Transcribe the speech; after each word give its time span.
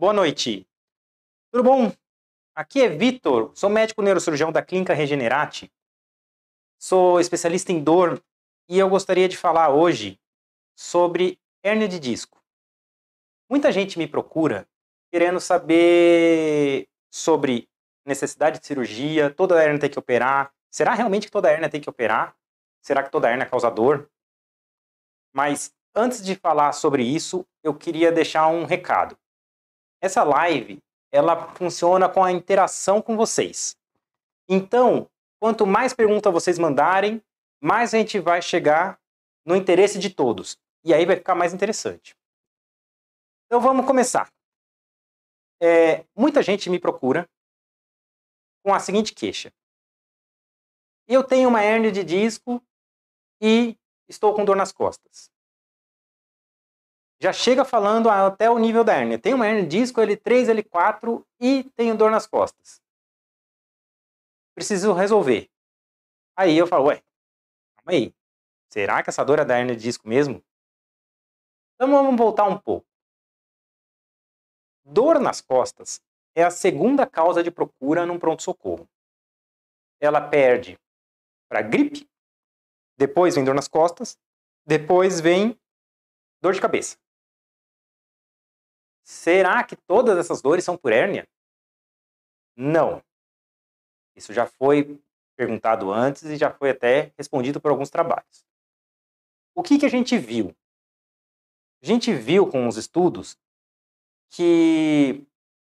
Boa 0.00 0.14
noite. 0.14 0.66
Tudo 1.52 1.62
bom? 1.62 1.92
Aqui 2.54 2.80
é 2.80 2.88
Vitor, 2.88 3.52
sou 3.54 3.68
médico 3.68 4.00
neurocirurgião 4.00 4.50
da 4.50 4.62
Clínica 4.62 4.94
Regenerate. 4.94 5.70
Sou 6.78 7.20
especialista 7.20 7.70
em 7.70 7.84
dor 7.84 8.18
e 8.66 8.78
eu 8.78 8.88
gostaria 8.88 9.28
de 9.28 9.36
falar 9.36 9.68
hoje 9.68 10.18
sobre 10.74 11.38
hérnia 11.62 11.86
de 11.86 11.98
disco. 11.98 12.42
Muita 13.46 13.70
gente 13.70 13.98
me 13.98 14.06
procura 14.06 14.66
querendo 15.12 15.38
saber 15.38 16.88
sobre 17.12 17.68
necessidade 18.06 18.58
de 18.58 18.66
cirurgia, 18.66 19.28
toda 19.28 19.62
hérnia 19.62 19.80
tem 19.80 19.90
que 19.90 19.98
operar. 19.98 20.50
Será 20.70 20.94
realmente 20.94 21.26
que 21.26 21.32
toda 21.32 21.50
hérnia 21.50 21.68
tem 21.68 21.78
que 21.78 21.90
operar? 21.90 22.34
Será 22.80 23.02
que 23.02 23.10
toda 23.10 23.28
hérnia 23.28 23.44
causa 23.44 23.70
dor? 23.70 24.10
Mas 25.30 25.74
antes 25.94 26.24
de 26.24 26.36
falar 26.36 26.72
sobre 26.72 27.02
isso, 27.02 27.46
eu 27.62 27.74
queria 27.74 28.10
deixar 28.10 28.46
um 28.46 28.64
recado. 28.64 29.19
Essa 30.00 30.22
live, 30.22 30.82
ela 31.12 31.54
funciona 31.54 32.08
com 32.08 32.24
a 32.24 32.32
interação 32.32 33.02
com 33.02 33.16
vocês. 33.16 33.76
Então, 34.48 35.08
quanto 35.40 35.66
mais 35.66 35.92
perguntas 35.92 36.32
vocês 36.32 36.58
mandarem, 36.58 37.22
mais 37.60 37.92
a 37.92 37.98
gente 37.98 38.18
vai 38.18 38.40
chegar 38.40 38.98
no 39.44 39.54
interesse 39.54 39.98
de 39.98 40.10
todos. 40.10 40.56
E 40.84 40.94
aí 40.94 41.04
vai 41.04 41.16
ficar 41.16 41.34
mais 41.34 41.52
interessante. 41.52 42.16
Então 43.46 43.60
vamos 43.60 43.86
começar. 43.86 44.32
É, 45.62 46.04
muita 46.16 46.42
gente 46.42 46.70
me 46.70 46.78
procura 46.78 47.28
com 48.64 48.72
a 48.72 48.80
seguinte 48.80 49.12
queixa. 49.12 49.52
Eu 51.06 51.22
tenho 51.24 51.48
uma 51.48 51.62
hernia 51.62 51.92
de 51.92 52.04
disco 52.04 52.62
e 53.42 53.76
estou 54.08 54.34
com 54.34 54.44
dor 54.44 54.56
nas 54.56 54.72
costas 54.72 55.30
já 57.20 57.32
chega 57.32 57.64
falando 57.64 58.08
até 58.08 58.50
o 58.50 58.58
nível 58.58 58.82
da 58.82 58.94
hérnia. 58.94 59.18
Tem 59.18 59.34
uma 59.34 59.46
hérnia 59.46 59.66
disco 59.66 60.00
L3, 60.00 60.46
L4 60.62 61.24
e 61.38 61.64
tenho 61.76 61.96
dor 61.96 62.10
nas 62.10 62.26
costas. 62.26 62.80
Preciso 64.54 64.94
resolver. 64.94 65.50
Aí 66.34 66.56
eu 66.56 66.66
falo, 66.66 66.86
ué, 66.86 67.02
calma 67.76 67.92
aí. 67.92 68.14
Será 68.70 69.02
que 69.02 69.10
essa 69.10 69.24
dor 69.24 69.38
é 69.38 69.44
da 69.44 69.58
hérnia 69.58 69.76
disco 69.76 70.08
mesmo? 70.08 70.42
Então 71.74 71.90
vamos 71.90 72.16
voltar 72.16 72.44
um 72.44 72.58
pouco. 72.58 72.86
Dor 74.82 75.20
nas 75.20 75.42
costas 75.42 76.00
é 76.34 76.42
a 76.42 76.50
segunda 76.50 77.06
causa 77.06 77.42
de 77.42 77.50
procura 77.50 78.06
num 78.06 78.18
pronto-socorro. 78.18 78.88
Ela 80.00 80.20
perde 80.20 80.78
para 81.48 81.60
gripe, 81.60 82.08
depois 82.96 83.34
vem 83.34 83.44
dor 83.44 83.54
nas 83.54 83.68
costas, 83.68 84.18
depois 84.64 85.20
vem 85.20 85.58
dor 86.40 86.54
de 86.54 86.60
cabeça. 86.60 86.96
Será 89.10 89.64
que 89.64 89.74
todas 89.74 90.16
essas 90.16 90.40
dores 90.40 90.64
são 90.64 90.76
por 90.76 90.92
hérnia? 90.92 91.28
Não. 92.56 93.02
Isso 94.14 94.32
já 94.32 94.46
foi 94.46 95.02
perguntado 95.36 95.92
antes 95.92 96.22
e 96.22 96.36
já 96.36 96.48
foi 96.48 96.70
até 96.70 97.12
respondido 97.18 97.60
por 97.60 97.72
alguns 97.72 97.90
trabalhos. 97.90 98.46
O 99.52 99.64
que, 99.64 99.80
que 99.80 99.84
a 99.84 99.88
gente 99.90 100.16
viu? 100.16 100.54
A 101.82 101.86
gente 101.86 102.14
viu 102.14 102.46
com 102.46 102.68
os 102.68 102.76
estudos 102.76 103.36
que 104.28 105.26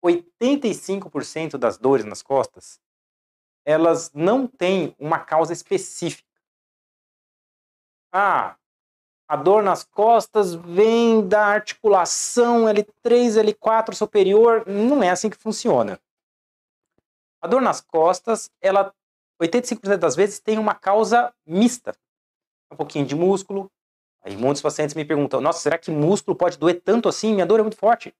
85% 0.01 1.57
das 1.57 1.77
dores 1.77 2.05
nas 2.05 2.23
costas 2.23 2.79
elas 3.65 4.13
não 4.13 4.47
têm 4.47 4.95
uma 4.97 5.19
causa 5.19 5.51
específica. 5.51 6.31
Ah, 8.13 8.57
a 9.27 9.35
dor 9.35 9.63
nas 9.63 9.83
costas 9.83 10.53
vem 10.53 11.27
da 11.27 11.45
articulação 11.47 12.65
L3, 12.65 13.43
L4 13.43 13.95
superior. 13.95 14.67
Não 14.67 15.01
é 15.01 15.09
assim 15.09 15.29
que 15.29 15.37
funciona. 15.37 15.99
A 17.41 17.47
dor 17.47 17.61
nas 17.61 17.81
costas, 17.81 18.51
ela 18.61 18.93
85% 19.41 19.97
das 19.97 20.15
vezes 20.15 20.39
tem 20.39 20.57
uma 20.57 20.75
causa 20.75 21.33
mista. 21.45 21.95
Um 22.71 22.75
pouquinho 22.75 23.05
de 23.05 23.15
músculo. 23.15 23.71
Aí 24.21 24.37
muitos 24.37 24.61
pacientes 24.61 24.95
me 24.95 25.05
perguntam: 25.05 25.41
"Nossa, 25.41 25.59
será 25.59 25.77
que 25.77 25.91
músculo 25.91 26.35
pode 26.35 26.57
doer 26.57 26.81
tanto 26.81 27.09
assim? 27.09 27.33
Minha 27.33 27.45
dor 27.45 27.59
é 27.59 27.63
muito 27.63 27.77
forte". 27.77 28.15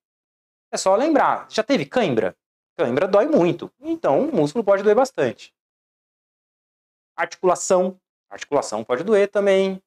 É 0.72 0.78
só 0.78 0.96
lembrar, 0.96 1.48
já 1.50 1.64
teve 1.64 1.86
cãibra? 1.86 2.36
Cãibra 2.76 3.08
dói 3.08 3.28
muito. 3.28 3.72
Então, 3.80 4.28
o 4.28 4.36
músculo 4.36 4.64
pode 4.64 4.84
doer 4.84 4.96
bastante. 4.96 5.54
Articulação, 7.16 8.00
articulação 8.30 8.84
pode 8.84 9.04
doer 9.04 9.30
também 9.30 9.82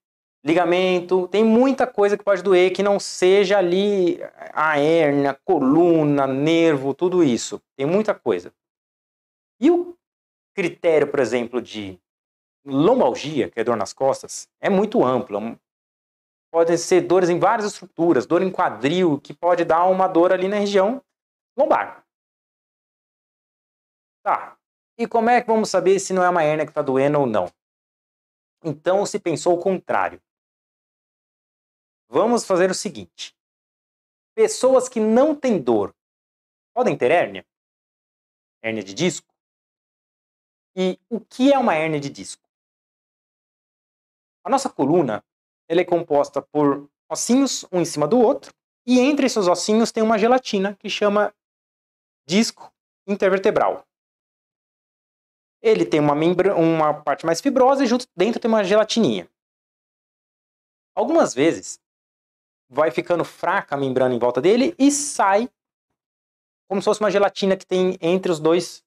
ligamento, 0.48 1.28
tem 1.28 1.44
muita 1.44 1.86
coisa 1.86 2.16
que 2.16 2.24
pode 2.24 2.42
doer 2.42 2.72
que 2.72 2.82
não 2.82 2.98
seja 2.98 3.58
ali 3.58 4.18
a 4.54 4.78
hérnia, 4.78 5.38
coluna, 5.44 6.26
nervo, 6.26 6.94
tudo 6.94 7.22
isso. 7.22 7.60
Tem 7.76 7.86
muita 7.86 8.14
coisa. 8.14 8.52
E 9.60 9.70
o 9.70 9.94
critério, 10.54 11.06
por 11.06 11.20
exemplo, 11.20 11.60
de 11.60 12.00
lombalgia, 12.64 13.50
que 13.50 13.60
é 13.60 13.64
dor 13.64 13.76
nas 13.76 13.92
costas, 13.92 14.48
é 14.58 14.70
muito 14.70 15.04
amplo. 15.04 15.58
Podem 16.50 16.78
ser 16.78 17.02
dores 17.02 17.28
em 17.28 17.38
várias 17.38 17.66
estruturas, 17.72 18.26
dor 18.26 18.42
em 18.42 18.50
quadril, 18.50 19.20
que 19.20 19.34
pode 19.34 19.66
dar 19.66 19.84
uma 19.84 20.08
dor 20.08 20.32
ali 20.32 20.48
na 20.48 20.56
região 20.56 21.02
lombar. 21.56 22.06
Tá. 24.22 24.56
E 24.96 25.06
como 25.06 25.28
é 25.28 25.42
que 25.42 25.46
vamos 25.46 25.68
saber 25.68 25.98
se 26.00 26.14
não 26.14 26.22
é 26.22 26.28
uma 26.28 26.42
hérnia 26.42 26.64
que 26.64 26.70
está 26.70 26.80
doendo 26.80 27.20
ou 27.20 27.26
não? 27.26 27.52
Então 28.64 29.04
se 29.04 29.18
pensou 29.20 29.54
o 29.54 29.60
contrário. 29.60 30.20
Vamos 32.08 32.46
fazer 32.46 32.70
o 32.70 32.74
seguinte: 32.74 33.36
pessoas 34.34 34.88
que 34.88 34.98
não 34.98 35.34
têm 35.34 35.60
dor 35.60 35.94
podem 36.74 36.96
ter 36.96 37.10
hérnia? 37.10 37.46
Hérnia 38.62 38.82
de 38.82 38.94
disco? 38.94 39.32
E 40.74 40.98
o 41.10 41.20
que 41.20 41.52
é 41.52 41.58
uma 41.58 41.74
hérnia 41.74 42.00
de 42.00 42.08
disco? 42.08 42.48
A 44.44 44.48
nossa 44.48 44.70
coluna 44.70 45.22
ela 45.68 45.82
é 45.82 45.84
composta 45.84 46.40
por 46.40 46.88
ossinhos 47.10 47.64
um 47.70 47.80
em 47.80 47.84
cima 47.84 48.08
do 48.08 48.18
outro, 48.18 48.54
e 48.86 48.98
entre 48.98 49.26
esses 49.26 49.46
ossinhos 49.46 49.92
tem 49.92 50.02
uma 50.02 50.18
gelatina 50.18 50.74
que 50.76 50.88
chama 50.88 51.34
disco 52.26 52.72
intervertebral. 53.06 53.86
Ele 55.60 55.84
tem 55.84 56.00
uma, 56.00 56.14
membra 56.14 56.56
uma 56.56 57.02
parte 57.02 57.26
mais 57.26 57.40
fibrosa 57.40 57.84
e 57.84 57.86
junto 57.86 58.06
dentro 58.16 58.40
tem 58.40 58.48
uma 58.48 58.64
gelatininha. 58.64 59.28
Algumas 60.94 61.34
vezes 61.34 61.78
vai 62.68 62.90
ficando 62.90 63.24
fraca 63.24 63.74
a 63.74 63.78
membrana 63.78 64.14
em 64.14 64.18
volta 64.18 64.40
dele 64.40 64.74
e 64.78 64.90
sai 64.90 65.48
como 66.68 66.82
se 66.82 66.84
fosse 66.84 67.00
uma 67.00 67.10
gelatina 67.10 67.56
que 67.56 67.66
tem 67.66 67.96
entre 68.00 68.30
os 68.30 68.38
dois 68.38 68.84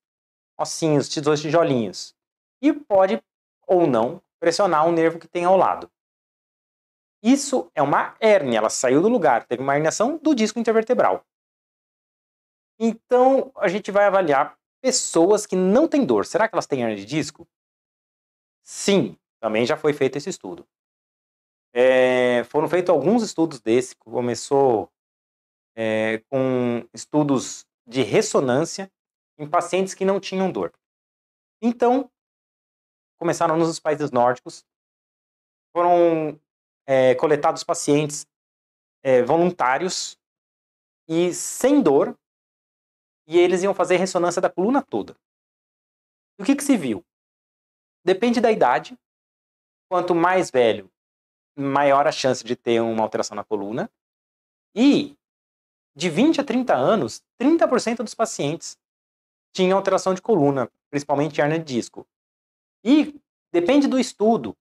ossinhos, 0.57 1.07
os 1.07 1.15
dois 1.23 1.41
tijolinhos. 1.41 2.15
E 2.61 2.71
pode 2.71 3.21
ou 3.65 3.87
não 3.87 4.21
pressionar 4.39 4.87
o 4.87 4.91
nervo 4.91 5.17
que 5.17 5.27
tem 5.27 5.45
ao 5.45 5.57
lado. 5.57 5.89
Isso 7.23 7.71
é 7.75 7.81
uma 7.81 8.15
hérnia, 8.19 8.57
ela 8.57 8.69
saiu 8.69 9.01
do 9.01 9.07
lugar, 9.07 9.45
teve 9.45 9.61
uma 9.61 9.75
herniação 9.75 10.17
do 10.17 10.33
disco 10.33 10.59
intervertebral. 10.59 11.23
Então, 12.79 13.51
a 13.55 13.67
gente 13.67 13.91
vai 13.91 14.05
avaliar 14.05 14.57
pessoas 14.81 15.45
que 15.45 15.55
não 15.55 15.87
têm 15.87 16.03
dor. 16.03 16.25
Será 16.25 16.47
que 16.47 16.55
elas 16.55 16.65
têm 16.65 16.81
hernia 16.81 16.97
de 16.97 17.05
disco? 17.05 17.47
Sim, 18.63 19.15
também 19.39 19.65
já 19.65 19.77
foi 19.77 19.93
feito 19.93 20.17
esse 20.17 20.29
estudo. 20.29 20.67
É, 21.73 22.43
foram 22.45 22.67
feitos 22.67 22.89
alguns 22.89 23.23
estudos 23.23 23.61
desse, 23.61 23.95
começou 23.95 24.91
é, 25.75 26.19
com 26.29 26.85
estudos 26.93 27.65
de 27.87 28.01
ressonância 28.01 28.91
em 29.37 29.49
pacientes 29.49 29.93
que 29.93 30.05
não 30.05 30.19
tinham 30.19 30.51
dor. 30.51 30.73
Então, 31.61 32.11
começaram 33.17 33.57
nos 33.57 33.79
países 33.79 34.11
nórdicos, 34.11 34.65
foram 35.71 36.39
é, 36.85 37.15
coletados 37.15 37.63
pacientes 37.63 38.27
é, 39.03 39.23
voluntários 39.23 40.19
e 41.07 41.33
sem 41.33 41.81
dor, 41.81 42.17
e 43.27 43.37
eles 43.37 43.63
iam 43.63 43.73
fazer 43.73 43.97
ressonância 43.97 44.41
da 44.41 44.49
coluna 44.49 44.81
toda. 44.81 45.15
E 46.37 46.43
o 46.43 46.45
que, 46.45 46.55
que 46.55 46.63
se 46.63 46.75
viu? 46.75 47.05
Depende 48.03 48.41
da 48.41 48.51
idade. 48.51 48.97
Quanto 49.89 50.15
mais 50.15 50.49
velho, 50.49 50.91
maior 51.55 52.07
a 52.07 52.11
chance 52.11 52.43
de 52.43 52.55
ter 52.55 52.81
uma 52.81 53.03
alteração 53.03 53.35
na 53.35 53.43
coluna. 53.43 53.89
E 54.75 55.17
de 55.95 56.09
20 56.09 56.41
a 56.41 56.43
30 56.43 56.73
anos, 56.73 57.21
30% 57.39 57.97
dos 57.97 58.13
pacientes 58.13 58.77
tinham 59.53 59.77
alteração 59.77 60.13
de 60.13 60.21
coluna, 60.21 60.71
principalmente 60.89 61.39
hernia 61.41 61.59
de 61.59 61.65
disco. 61.65 62.07
E 62.83 63.19
depende 63.51 63.87
do 63.87 63.99
estudo. 63.99 64.55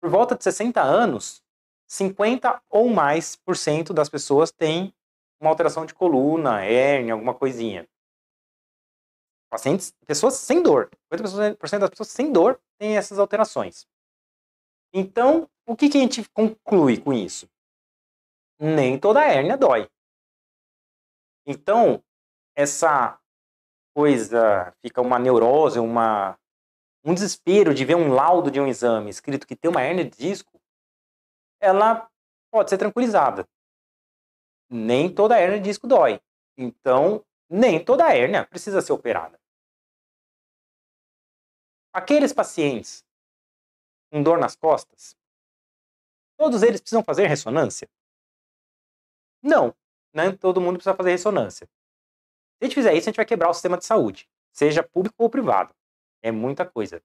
Por 0.00 0.10
volta 0.10 0.34
de 0.34 0.42
60 0.42 0.82
anos, 0.82 1.42
50 1.86 2.60
ou 2.68 2.88
mais 2.88 3.36
por 3.36 3.56
cento 3.56 3.94
das 3.94 4.08
pessoas 4.08 4.50
têm 4.50 4.92
uma 5.40 5.50
alteração 5.50 5.86
de 5.86 5.94
coluna, 5.94 6.64
hérnia, 6.64 7.14
alguma 7.14 7.34
coisinha. 7.34 7.88
Pacientes, 9.48 9.92
pessoas 10.04 10.34
sem 10.34 10.62
dor. 10.62 10.90
50% 11.12 11.78
das 11.78 11.90
pessoas 11.90 12.08
sem 12.08 12.32
dor 12.32 12.60
têm 12.78 12.96
essas 12.96 13.18
alterações. 13.18 13.86
Então, 14.92 15.48
o 15.66 15.76
que, 15.76 15.88
que 15.88 15.98
a 15.98 16.00
gente 16.00 16.28
conclui 16.30 17.00
com 17.00 17.12
isso? 17.12 17.48
Nem 18.58 18.98
toda 18.98 19.24
hérnia 19.24 19.56
dói. 19.56 19.88
Então, 21.44 22.02
essa 22.54 23.20
coisa 23.94 24.72
fica 24.80 25.00
uma 25.00 25.18
neurose, 25.18 25.78
uma, 25.78 26.38
um 27.04 27.12
desespero 27.12 27.74
de 27.74 27.84
ver 27.84 27.96
um 27.96 28.12
laudo 28.12 28.50
de 28.50 28.60
um 28.60 28.66
exame 28.66 29.10
escrito 29.10 29.46
que 29.46 29.56
tem 29.56 29.70
uma 29.70 29.82
hernia 29.82 30.04
de 30.04 30.16
disco, 30.16 30.60
ela 31.60 32.08
pode 32.50 32.70
ser 32.70 32.78
tranquilizada. 32.78 33.46
Nem 34.70 35.12
toda 35.12 35.38
hernia 35.38 35.58
de 35.58 35.64
disco 35.64 35.86
dói. 35.86 36.20
Então, 36.56 37.24
nem 37.48 37.84
toda 37.84 38.12
hérnia 38.12 38.46
precisa 38.46 38.80
ser 38.80 38.92
operada. 38.92 39.38
Aqueles 41.92 42.32
pacientes 42.32 43.04
com 44.10 44.22
dor 44.22 44.38
nas 44.38 44.54
costas, 44.54 45.16
todos 46.36 46.62
eles 46.62 46.80
precisam 46.80 47.02
fazer 47.02 47.26
ressonância? 47.26 47.88
Não, 49.42 49.74
nem 50.12 50.36
todo 50.36 50.60
mundo 50.60 50.76
precisa 50.76 50.94
fazer 50.94 51.10
ressonância. 51.10 51.66
Se 51.66 52.62
a 52.62 52.64
gente 52.64 52.74
fizer 52.74 52.94
isso, 52.94 53.08
a 53.08 53.10
gente 53.10 53.16
vai 53.16 53.26
quebrar 53.26 53.50
o 53.50 53.54
sistema 53.54 53.76
de 53.76 53.84
saúde, 53.84 54.28
seja 54.52 54.82
público 54.82 55.14
ou 55.18 55.30
privado. 55.30 55.74
É 56.22 56.30
muita 56.32 56.64
coisa. 56.64 57.02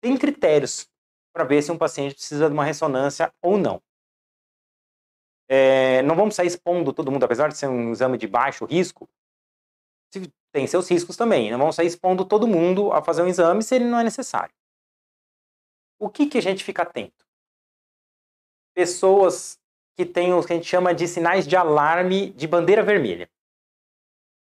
Tem 0.00 0.16
critérios 0.16 0.88
para 1.32 1.44
ver 1.44 1.62
se 1.62 1.70
um 1.70 1.78
paciente 1.78 2.14
precisa 2.14 2.48
de 2.48 2.52
uma 2.52 2.64
ressonância 2.64 3.32
ou 3.42 3.56
não. 3.56 3.82
É, 5.48 6.02
não 6.02 6.16
vamos 6.16 6.34
sair 6.34 6.48
expondo 6.48 6.92
todo 6.92 7.10
mundo, 7.10 7.24
apesar 7.24 7.48
de 7.48 7.56
ser 7.56 7.68
um 7.68 7.92
exame 7.92 8.18
de 8.18 8.26
baixo 8.26 8.64
risco, 8.64 9.08
tem 10.52 10.66
seus 10.66 10.88
riscos 10.90 11.16
também. 11.16 11.50
Não 11.50 11.58
vamos 11.58 11.76
sair 11.76 11.86
expondo 11.86 12.24
todo 12.24 12.46
mundo 12.46 12.90
a 12.92 13.02
fazer 13.02 13.22
um 13.22 13.28
exame 13.28 13.62
se 13.62 13.74
ele 13.74 13.84
não 13.84 13.98
é 13.98 14.04
necessário. 14.04 14.54
O 15.98 16.08
que, 16.08 16.26
que 16.26 16.38
a 16.38 16.42
gente 16.42 16.64
fica 16.64 16.82
atento? 16.82 17.25
Pessoas 18.76 19.58
que 19.96 20.04
têm 20.04 20.34
o 20.34 20.44
que 20.44 20.52
a 20.52 20.56
gente 20.56 20.68
chama 20.68 20.94
de 20.94 21.08
sinais 21.08 21.46
de 21.46 21.56
alarme 21.56 22.30
de 22.32 22.46
bandeira 22.46 22.82
vermelha. 22.82 23.26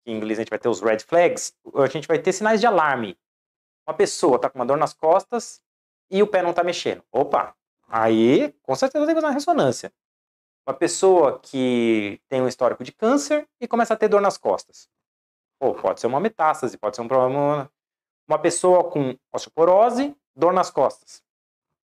Em 0.05 0.15
inglês 0.15 0.37
a 0.37 0.43
gente 0.43 0.51
vai 0.51 0.59
ter 0.59 0.69
os 0.69 0.81
red 0.81 0.99
flags, 0.99 1.51
a 1.73 1.87
gente 1.87 2.07
vai 2.07 2.19
ter 2.19 2.31
sinais 2.31 2.59
de 2.59 2.67
alarme. 2.67 3.17
Uma 3.87 3.95
pessoa 3.95 4.35
está 4.35 4.47
com 4.47 4.59
uma 4.59 4.67
dor 4.67 4.77
nas 4.77 4.93
costas 4.93 5.63
e 6.11 6.21
o 6.21 6.27
pé 6.27 6.43
não 6.43 6.51
está 6.51 6.63
mexendo. 6.63 7.03
Opa, 7.11 7.55
aí 7.87 8.53
com 8.61 8.75
certeza 8.75 9.03
tem 9.03 9.15
fazer 9.15 9.25
uma 9.25 9.33
ressonância. 9.33 9.91
Uma 10.67 10.75
pessoa 10.75 11.39
que 11.39 12.21
tem 12.29 12.39
um 12.39 12.47
histórico 12.47 12.83
de 12.83 12.91
câncer 12.91 13.49
e 13.59 13.67
começa 13.67 13.95
a 13.95 13.97
ter 13.97 14.09
dor 14.09 14.21
nas 14.21 14.37
costas. 14.37 14.87
Pô, 15.59 15.73
pode 15.73 15.99
ser 15.99 16.05
uma 16.05 16.19
metástase, 16.19 16.77
pode 16.77 16.95
ser 16.95 17.01
um 17.01 17.07
problema. 17.07 17.67
Uma 18.27 18.37
pessoa 18.37 18.91
com 18.91 19.17
osteoporose, 19.33 20.15
dor 20.35 20.53
nas 20.53 20.69
costas. 20.69 21.23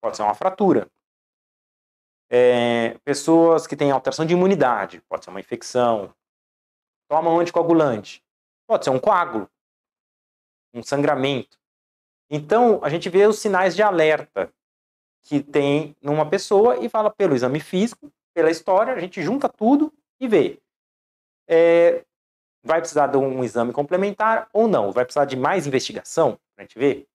Pode 0.02 0.18
ser 0.18 0.22
uma 0.22 0.34
fratura. 0.34 0.90
É, 2.28 2.98
pessoas 3.04 3.66
que 3.66 3.76
têm 3.76 3.90
alteração 3.90 4.26
de 4.26 4.34
imunidade, 4.34 5.00
pode 5.08 5.24
ser 5.24 5.30
uma 5.30 5.40
infecção. 5.40 6.14
Toma 7.08 7.30
um 7.30 7.38
anticoagulante, 7.38 8.22
pode 8.66 8.84
ser 8.84 8.90
um 8.90 8.98
coágulo, 8.98 9.48
um 10.74 10.82
sangramento. 10.82 11.56
Então, 12.28 12.80
a 12.82 12.88
gente 12.88 13.08
vê 13.08 13.26
os 13.26 13.38
sinais 13.38 13.76
de 13.76 13.82
alerta 13.82 14.52
que 15.22 15.40
tem 15.40 15.96
numa 16.02 16.28
pessoa 16.28 16.76
e 16.78 16.88
fala 16.88 17.10
pelo 17.10 17.34
exame 17.34 17.60
físico, 17.60 18.12
pela 18.34 18.50
história, 18.50 18.92
a 18.92 19.00
gente 19.00 19.22
junta 19.22 19.48
tudo 19.48 19.92
e 20.20 20.28
vê. 20.28 20.60
É, 21.48 22.04
vai 22.62 22.80
precisar 22.80 23.06
de 23.06 23.16
um 23.16 23.42
exame 23.42 23.72
complementar 23.72 24.48
ou 24.52 24.68
não? 24.68 24.92
Vai 24.92 25.04
precisar 25.04 25.24
de 25.24 25.36
mais 25.36 25.66
investigação 25.66 26.38
para 26.54 26.62
a 26.64 26.66
gente 26.66 26.78
ver? 26.78 27.08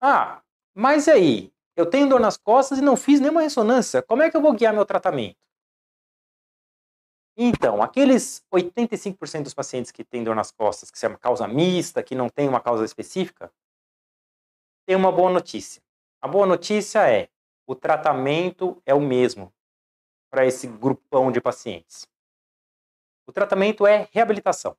Ah, 0.00 0.42
mas 0.74 1.08
aí, 1.08 1.52
eu 1.80 1.86
tenho 1.86 2.08
dor 2.08 2.20
nas 2.20 2.36
costas 2.36 2.78
e 2.78 2.82
não 2.82 2.96
fiz 2.96 3.20
nenhuma 3.20 3.42
ressonância. 3.42 4.02
Como 4.02 4.22
é 4.22 4.30
que 4.30 4.36
eu 4.36 4.40
vou 4.40 4.52
guiar 4.52 4.72
meu 4.72 4.84
tratamento? 4.84 5.36
Então, 7.36 7.82
aqueles 7.82 8.44
85% 8.52 9.44
dos 9.44 9.54
pacientes 9.54 9.90
que 9.90 10.04
têm 10.04 10.22
dor 10.22 10.36
nas 10.36 10.50
costas, 10.50 10.90
que 10.90 11.04
é 11.04 11.08
uma 11.08 11.18
causa 11.18 11.48
mista, 11.48 12.02
que 12.02 12.14
não 12.14 12.28
tem 12.28 12.48
uma 12.48 12.60
causa 12.60 12.84
específica, 12.84 13.50
tem 14.86 14.94
uma 14.94 15.10
boa 15.10 15.30
notícia. 15.30 15.82
A 16.20 16.28
boa 16.28 16.46
notícia 16.46 17.10
é 17.10 17.28
o 17.66 17.74
tratamento 17.74 18.82
é 18.84 18.92
o 18.92 19.00
mesmo 19.00 19.52
para 20.30 20.44
esse 20.44 20.66
grupão 20.66 21.32
de 21.32 21.40
pacientes. 21.40 22.06
O 23.26 23.32
tratamento 23.32 23.86
é 23.86 24.08
reabilitação. 24.12 24.76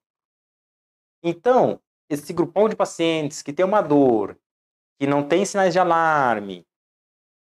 Então, 1.24 1.82
esse 2.10 2.34
grupão 2.34 2.68
de 2.68 2.76
pacientes 2.76 3.42
que 3.42 3.54
tem 3.54 3.66
uma 3.66 3.82
dor, 3.82 4.38
que 5.00 5.08
não 5.08 5.28
tem 5.28 5.46
sinais 5.46 5.74
de 5.74 5.80
alarme, 5.80 6.68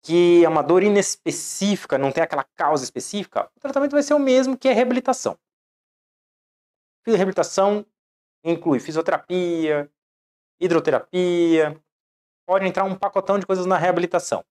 que 0.01 0.43
é 0.43 0.49
uma 0.49 0.61
dor 0.61 0.83
inespecífica, 0.83 1.97
não 1.97 2.11
tem 2.11 2.23
aquela 2.23 2.43
causa 2.55 2.83
específica, 2.83 3.49
o 3.55 3.59
tratamento 3.59 3.91
vai 3.91 4.03
ser 4.03 4.13
o 4.13 4.19
mesmo 4.19 4.57
que 4.57 4.69
a 4.69 4.73
reabilitação. 4.73 5.37
A 7.07 7.11
reabilitação 7.11 7.85
inclui 8.43 8.79
fisioterapia, 8.79 9.91
hidroterapia, 10.59 11.81
pode 12.45 12.65
entrar 12.65 12.83
um 12.83 12.95
pacotão 12.95 13.39
de 13.39 13.45
coisas 13.45 13.65
na 13.65 13.77
reabilitação. 13.77 14.45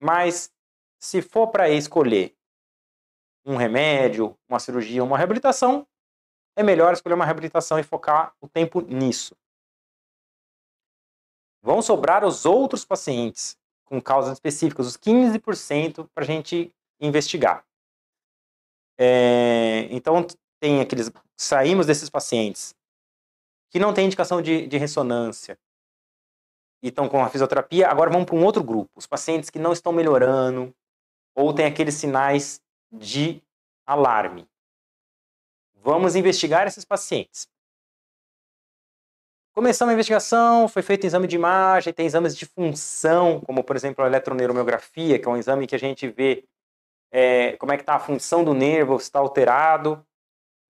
Mas 0.00 0.52
se 0.98 1.20
for 1.20 1.48
para 1.48 1.68
escolher 1.68 2.34
um 3.44 3.56
remédio, 3.56 4.38
uma 4.48 4.60
cirurgia, 4.60 5.02
uma 5.02 5.16
reabilitação, 5.16 5.86
é 6.56 6.62
melhor 6.62 6.92
escolher 6.92 7.14
uma 7.14 7.24
reabilitação 7.24 7.78
e 7.78 7.82
focar 7.82 8.34
o 8.40 8.48
tempo 8.48 8.80
nisso. 8.80 9.36
Vão 11.62 11.82
sobrar 11.82 12.24
os 12.24 12.46
outros 12.46 12.84
pacientes 12.84 13.59
com 13.90 14.00
causas 14.00 14.34
específicas, 14.34 14.86
os 14.86 14.96
15% 14.96 16.08
para 16.14 16.24
a 16.24 16.26
gente 16.26 16.72
investigar. 17.00 17.64
É, 18.98 19.88
então, 19.90 20.26
tem 20.60 20.80
aqueles. 20.80 21.10
Saímos 21.36 21.86
desses 21.86 22.08
pacientes 22.08 22.74
que 23.70 23.78
não 23.78 23.94
têm 23.94 24.06
indicação 24.06 24.42
de, 24.42 24.66
de 24.66 24.76
ressonância, 24.76 25.58
e 26.82 26.88
estão 26.88 27.08
com 27.08 27.22
a 27.22 27.28
fisioterapia, 27.28 27.88
agora 27.88 28.10
vamos 28.10 28.26
para 28.26 28.34
um 28.34 28.44
outro 28.44 28.64
grupo, 28.64 28.90
os 28.96 29.06
pacientes 29.06 29.50
que 29.50 29.58
não 29.58 29.72
estão 29.72 29.92
melhorando 29.92 30.74
ou 31.34 31.52
têm 31.54 31.66
aqueles 31.66 31.94
sinais 31.94 32.60
de 32.90 33.42
alarme. 33.86 34.48
Vamos 35.74 36.16
investigar 36.16 36.66
esses 36.66 36.84
pacientes. 36.84 37.48
Começamos 39.52 39.90
a 39.90 39.94
investigação, 39.94 40.68
foi 40.68 40.80
feito 40.80 41.06
exame 41.06 41.26
de 41.26 41.34
imagem, 41.34 41.92
tem 41.92 42.06
exames 42.06 42.36
de 42.36 42.46
função, 42.46 43.40
como 43.40 43.64
por 43.64 43.74
exemplo 43.74 44.04
a 44.04 44.06
eletroneuromiografia, 44.06 45.18
que 45.18 45.26
é 45.26 45.30
um 45.30 45.36
exame 45.36 45.66
que 45.66 45.74
a 45.74 45.78
gente 45.78 46.08
vê 46.08 46.48
é, 47.10 47.56
como 47.56 47.72
é 47.72 47.76
que 47.76 47.82
está 47.82 47.96
a 47.96 48.00
função 48.00 48.44
do 48.44 48.54
nervo, 48.54 48.98
se 48.98 49.06
está 49.06 49.18
alterado. 49.18 50.06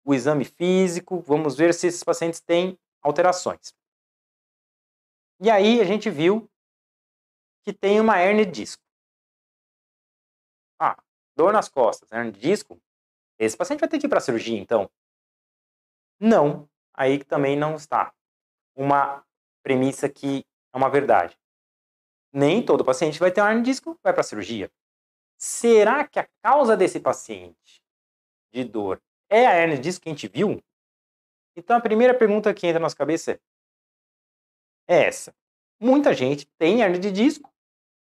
O 0.06 0.14
exame 0.14 0.46
físico, 0.46 1.20
vamos 1.20 1.58
ver 1.58 1.74
se 1.74 1.88
esses 1.88 2.04
pacientes 2.04 2.40
têm 2.40 2.80
alterações. 3.02 3.74
E 5.42 5.52
aí 5.52 5.82
a 5.82 5.86
gente 5.86 6.10
viu 6.10 6.50
que 7.66 7.74
tem 7.74 8.00
uma 8.00 8.18
hernia 8.20 8.46
de 8.46 8.52
disco. 8.52 8.82
Ah, 10.80 10.98
dor 11.36 11.52
nas 11.52 11.68
costas, 11.68 12.10
hernia 12.12 12.32
de 12.32 12.40
disco. 12.40 12.82
Esse 13.38 13.58
paciente 13.58 13.82
vai 13.82 13.90
ter 13.90 14.00
que 14.00 14.06
ir 14.06 14.10
para 14.10 14.20
a 14.20 14.22
cirurgia, 14.22 14.58
então? 14.58 14.90
Não, 16.20 16.68
aí 16.94 17.24
também 17.24 17.58
não 17.58 17.76
está. 17.76 18.14
Uma 18.80 19.26
premissa 19.62 20.08
que 20.08 20.46
é 20.74 20.78
uma 20.78 20.90
verdade. 20.90 21.38
Nem 22.32 22.66
todo 22.66 22.86
paciente 22.86 23.20
vai 23.20 23.30
ter 23.30 23.42
uma 23.42 23.50
hernia 23.50 23.62
de 23.62 23.72
disco, 23.72 24.00
vai 24.02 24.14
para 24.14 24.22
a 24.22 24.24
cirurgia. 24.24 24.72
Será 25.38 26.08
que 26.08 26.18
a 26.18 26.30
causa 26.42 26.78
desse 26.78 26.98
paciente 26.98 27.84
de 28.54 28.64
dor 28.64 29.02
é 29.30 29.46
a 29.46 29.54
hernia 29.54 29.76
de 29.76 29.84
disco 29.84 30.04
que 30.04 30.10
a 30.10 30.14
gente 30.14 30.30
viu? 30.30 30.64
Então 31.58 31.76
a 31.76 31.82
primeira 31.82 32.14
pergunta 32.14 32.54
que 32.54 32.68
entra 32.68 32.80
na 32.80 32.86
nossa 32.86 32.96
cabeça 32.96 33.34
é: 33.34 33.40
é 34.88 35.04
essa. 35.08 35.36
Muita 35.78 36.14
gente 36.14 36.48
tem 36.58 36.80
hernia 36.80 37.02
de 37.02 37.12
disco 37.12 37.52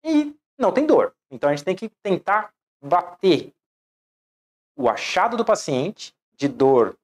e 0.01 0.33
não 0.57 0.71
tem 0.71 0.85
dor. 0.85 1.13
Então 1.29 1.49
a 1.49 1.53
gente 1.53 1.65
tem 1.65 1.75
que 1.75 1.89
tentar 2.01 2.53
bater 2.81 3.53
o 4.77 4.87
achado 4.87 5.35
do 5.35 5.43
paciente 5.43 6.15
de 6.35 6.47
dor 6.47 6.97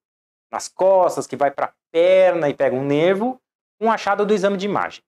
nas 0.50 0.70
costas, 0.70 1.28
que 1.28 1.36
vai 1.36 1.52
para 1.52 1.66
a 1.66 1.74
perna 1.92 2.48
e 2.48 2.54
pega 2.54 2.74
um 2.74 2.86
nervo, 2.86 3.42
o 3.80 3.90
achado 3.90 4.26
do 4.26 4.34
exame 4.34 4.58
de 4.58 4.66
imagem. 4.66 5.04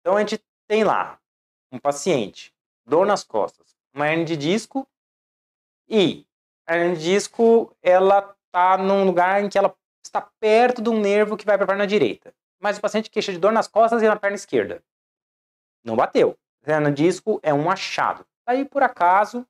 Então 0.00 0.16
a 0.16 0.20
gente 0.20 0.42
tem 0.66 0.84
lá 0.84 1.18
um 1.70 1.78
paciente, 1.78 2.54
dor 2.84 3.06
nas 3.06 3.24
costas, 3.24 3.76
uma 3.94 4.08
hernia 4.08 4.24
de 4.24 4.36
disco 4.36 4.86
e 5.88 6.26
a 6.66 6.76
hernia 6.76 6.96
de 6.96 7.02
disco 7.02 7.74
ela 7.82 8.36
está 8.46 8.76
num 8.76 9.04
lugar 9.04 9.42
em 9.42 9.48
que 9.48 9.58
ela 9.58 9.74
está 10.04 10.20
perto 10.40 10.82
de 10.82 10.88
um 10.88 11.00
nervo 11.00 11.36
que 11.36 11.44
vai 11.44 11.56
para 11.56 11.64
a 11.64 11.68
perna 11.68 11.86
direita 11.86 12.34
mas 12.62 12.78
o 12.78 12.80
paciente 12.80 13.10
queixa 13.10 13.32
de 13.32 13.38
dor 13.38 13.52
nas 13.52 13.66
costas 13.66 14.00
e 14.02 14.06
na 14.06 14.14
perna 14.14 14.36
esquerda. 14.36 14.80
Não 15.84 15.96
bateu. 15.96 16.38
Hernia 16.64 16.92
disco 16.92 17.40
é 17.42 17.52
um 17.52 17.68
achado. 17.68 18.24
Aí, 18.46 18.64
por 18.64 18.84
acaso, 18.84 19.44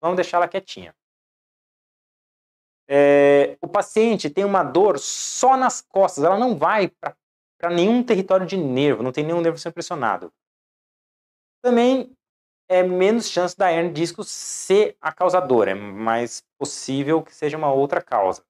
vamos 0.00 0.14
deixar 0.14 0.36
ela 0.36 0.46
quietinha. 0.46 0.94
É, 2.86 3.56
o 3.62 3.68
paciente 3.68 4.28
tem 4.28 4.44
uma 4.44 4.62
dor 4.62 4.98
só 4.98 5.56
nas 5.56 5.80
costas, 5.80 6.22
ela 6.22 6.38
não 6.38 6.56
vai 6.56 6.88
para 6.88 7.70
nenhum 7.70 8.02
território 8.02 8.46
de 8.46 8.56
nervo, 8.56 9.02
não 9.02 9.12
tem 9.12 9.24
nenhum 9.24 9.40
nervo 9.40 9.58
sendo 9.58 9.72
pressionado. 9.72 10.32
Também 11.62 12.14
é 12.68 12.82
menos 12.82 13.28
chance 13.28 13.56
da 13.56 13.72
hernia 13.72 13.92
de 13.92 14.00
disco 14.00 14.22
ser 14.22 14.96
a 15.00 15.12
causadora, 15.12 15.70
é 15.70 15.74
mais 15.74 16.42
possível 16.58 17.22
que 17.22 17.34
seja 17.34 17.56
uma 17.56 17.72
outra 17.72 18.02
causa. 18.02 18.44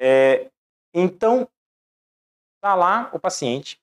É, 0.00 0.50
então, 0.92 1.48
tá 2.60 2.74
lá 2.74 3.10
o 3.12 3.20
paciente 3.20 3.80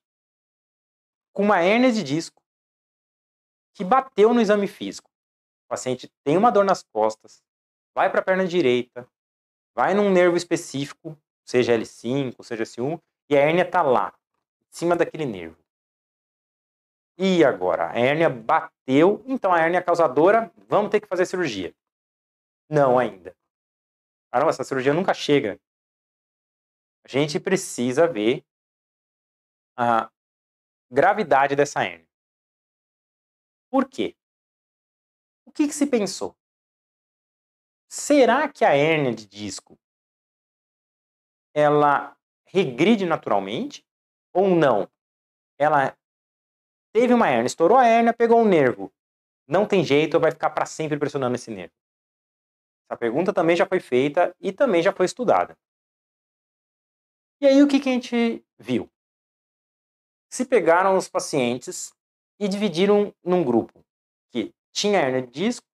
com 1.32 1.42
uma 1.42 1.62
hernia 1.62 1.92
de 1.92 2.02
disco 2.02 2.42
que 3.74 3.84
bateu 3.84 4.34
no 4.34 4.40
exame 4.40 4.66
físico. 4.66 5.10
O 5.64 5.68
paciente 5.68 6.12
tem 6.24 6.36
uma 6.36 6.50
dor 6.50 6.64
nas 6.64 6.82
costas, 6.82 7.42
vai 7.94 8.10
para 8.10 8.20
a 8.20 8.24
perna 8.24 8.46
direita, 8.46 9.08
vai 9.74 9.94
num 9.94 10.10
nervo 10.10 10.36
específico, 10.36 11.16
seja 11.44 11.76
L5, 11.76 12.42
seja 12.42 12.64
S1, 12.64 13.00
e 13.28 13.36
a 13.36 13.40
hérnia 13.40 13.64
está 13.64 13.82
lá, 13.82 14.14
em 14.62 14.72
cima 14.72 14.96
daquele 14.96 15.24
nervo. 15.24 15.56
E 17.18 17.44
agora? 17.44 17.90
A 17.90 17.98
hérnia 17.98 18.30
bateu, 18.30 19.22
então 19.26 19.52
a 19.52 19.60
hérnia 19.60 19.82
causadora, 19.82 20.50
vamos 20.68 20.90
ter 20.90 21.00
que 21.00 21.06
fazer 21.06 21.26
cirurgia. 21.26 21.74
Não 22.68 22.98
ainda. 22.98 23.36
Caramba, 24.32 24.50
essa 24.50 24.64
cirurgia 24.64 24.94
nunca 24.94 25.12
chega. 25.12 25.60
A 27.04 27.08
gente 27.08 27.40
precisa 27.40 28.06
ver 28.06 28.44
a 29.76 30.10
gravidade 30.90 31.56
dessa 31.56 31.84
hérnia. 31.84 32.08
Por 33.70 33.88
quê? 33.88 34.16
O 35.44 35.52
que, 35.52 35.66
que 35.66 35.74
se 35.74 35.86
pensou? 35.86 36.36
Será 37.92 38.48
que 38.48 38.64
a 38.64 38.72
hérnia 38.72 39.12
de 39.12 39.26
disco 39.26 39.76
ela 41.52 42.16
regride 42.46 43.04
naturalmente 43.04 43.84
ou 44.32 44.48
não? 44.48 44.88
Ela 45.58 45.98
teve 46.94 47.12
uma 47.12 47.28
hérnia, 47.28 47.48
estourou 47.48 47.76
a 47.76 47.84
hérnia, 47.84 48.14
pegou 48.14 48.38
um 48.38 48.48
nervo. 48.48 48.92
Não 49.48 49.66
tem 49.66 49.82
jeito, 49.82 50.20
vai 50.20 50.30
ficar 50.30 50.50
para 50.50 50.66
sempre 50.66 50.96
pressionando 50.96 51.34
esse 51.34 51.50
nervo. 51.50 51.74
Essa 52.88 52.96
pergunta 52.96 53.32
também 53.32 53.56
já 53.56 53.66
foi 53.66 53.80
feita 53.80 54.32
e 54.38 54.52
também 54.52 54.84
já 54.84 54.92
foi 54.92 55.06
estudada. 55.06 55.58
E 57.40 57.46
aí 57.48 57.60
o 57.60 57.66
que, 57.66 57.80
que 57.80 57.88
a 57.88 57.92
gente 57.92 58.44
viu? 58.56 58.88
Se 60.30 60.46
pegaram 60.46 60.96
os 60.96 61.08
pacientes 61.08 61.92
e 62.38 62.46
dividiram 62.46 63.12
num 63.24 63.42
grupo 63.42 63.84
que 64.30 64.54
tinha 64.72 65.00
hernia 65.00 65.22
de 65.22 65.32
disco 65.32 65.69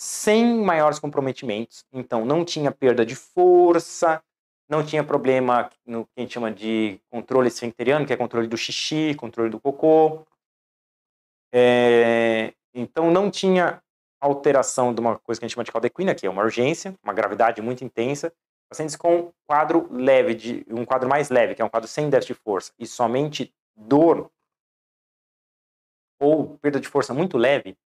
sem 0.00 0.58
maiores 0.62 0.98
comprometimentos. 0.98 1.84
Então, 1.92 2.24
não 2.24 2.42
tinha 2.42 2.72
perda 2.72 3.04
de 3.04 3.14
força, 3.14 4.22
não 4.66 4.82
tinha 4.82 5.04
problema 5.04 5.68
no 5.84 6.06
que 6.06 6.12
a 6.16 6.20
gente 6.22 6.32
chama 6.32 6.50
de 6.50 6.98
controle 7.10 7.48
esfincteriano, 7.48 8.06
que 8.06 8.12
é 8.14 8.16
controle 8.16 8.48
do 8.48 8.56
xixi, 8.56 9.14
controle 9.14 9.50
do 9.50 9.60
cocô. 9.60 10.26
É, 11.52 12.54
então, 12.72 13.10
não 13.10 13.30
tinha 13.30 13.82
alteração 14.18 14.94
de 14.94 15.00
uma 15.00 15.18
coisa 15.18 15.38
que 15.38 15.44
a 15.44 15.48
gente 15.48 15.54
chama 15.54 15.64
de 15.64 15.72
caldequina, 15.72 16.14
que 16.14 16.26
é 16.26 16.30
uma 16.30 16.44
urgência, 16.44 16.96
uma 17.04 17.12
gravidade 17.12 17.60
muito 17.60 17.84
intensa. 17.84 18.32
Pacientes 18.70 18.96
com 18.96 19.30
quadro 19.46 19.86
leve, 19.92 20.34
de, 20.34 20.66
um 20.70 20.86
quadro 20.86 21.10
mais 21.10 21.28
leve, 21.28 21.54
que 21.54 21.60
é 21.60 21.64
um 21.64 21.68
quadro 21.68 21.88
sem 21.88 22.08
déficit 22.08 22.32
de 22.32 22.40
força, 22.40 22.72
e 22.78 22.86
somente 22.86 23.52
dor 23.76 24.30
ou 26.18 26.56
perda 26.58 26.80
de 26.80 26.88
força 26.88 27.12
muito 27.12 27.36
leve, 27.36 27.76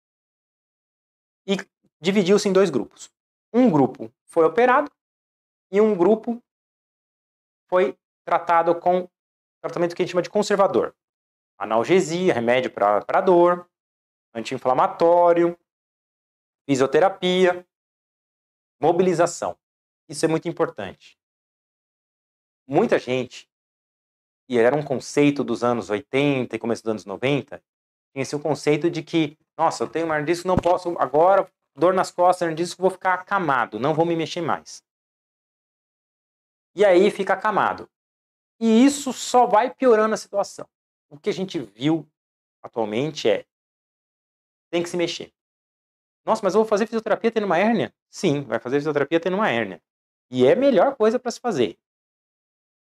e 1.46 1.56
dividiu-se 2.00 2.48
em 2.48 2.52
dois 2.52 2.70
grupos. 2.70 3.10
Um 3.52 3.70
grupo 3.70 4.12
foi 4.24 4.44
operado 4.44 4.90
e 5.70 5.80
um 5.80 5.96
grupo 5.96 6.42
foi 7.68 7.98
tratado 8.24 8.74
com 8.78 9.08
tratamento 9.60 9.94
que 9.94 10.02
a 10.02 10.04
gente 10.04 10.12
chama 10.12 10.22
de 10.22 10.30
conservador. 10.30 10.94
Analgesia, 11.58 12.34
remédio 12.34 12.70
para 12.70 13.20
dor, 13.20 13.68
anti-inflamatório, 14.34 15.58
fisioterapia, 16.68 17.66
mobilização. 18.80 19.56
Isso 20.08 20.24
é 20.24 20.28
muito 20.28 20.48
importante. 20.48 21.18
Muita 22.66 22.98
gente, 22.98 23.48
e 24.48 24.58
era 24.58 24.76
um 24.76 24.82
conceito 24.82 25.44
dos 25.44 25.62
anos 25.62 25.90
80 25.90 26.56
e 26.56 26.58
começo 26.58 26.82
dos 26.82 26.90
anos 26.90 27.04
90, 27.04 27.62
tinha 28.12 28.22
esse 28.22 28.38
conceito 28.38 28.90
de 28.90 29.02
que, 29.02 29.38
nossa, 29.56 29.84
eu 29.84 29.88
tenho 29.88 30.06
uma 30.06 30.20
disco, 30.20 30.48
não 30.48 30.56
posso 30.56 30.96
agora 30.98 31.50
dor 31.74 31.92
nas 31.92 32.10
costas, 32.10 32.46
ele 32.46 32.54
diz 32.54 32.74
que 32.74 32.80
vou 32.80 32.90
ficar 32.90 33.14
acamado, 33.14 33.78
não 33.78 33.94
vou 33.94 34.06
me 34.06 34.16
mexer 34.16 34.40
mais. 34.40 34.82
E 36.74 36.84
aí 36.84 37.10
fica 37.10 37.34
acamado. 37.34 37.88
E 38.60 38.84
isso 38.84 39.12
só 39.12 39.46
vai 39.46 39.72
piorando 39.72 40.14
a 40.14 40.18
situação. 40.18 40.66
O 41.10 41.18
que 41.18 41.30
a 41.30 41.32
gente 41.32 41.58
viu 41.58 42.08
atualmente 42.62 43.28
é 43.28 43.44
tem 44.70 44.82
que 44.82 44.88
se 44.88 44.96
mexer. 44.96 45.32
Nossa, 46.24 46.40
mas 46.42 46.54
eu 46.54 46.60
vou 46.60 46.68
fazer 46.68 46.86
fisioterapia 46.86 47.30
tendo 47.30 47.44
uma 47.44 47.58
hérnia? 47.58 47.94
Sim, 48.10 48.42
vai 48.42 48.58
fazer 48.58 48.76
fisioterapia 48.76 49.20
tendo 49.20 49.36
uma 49.36 49.50
hérnia. 49.50 49.80
E 50.30 50.46
é 50.46 50.52
a 50.52 50.56
melhor 50.56 50.96
coisa 50.96 51.18
para 51.18 51.30
se 51.30 51.38
fazer. 51.38 51.78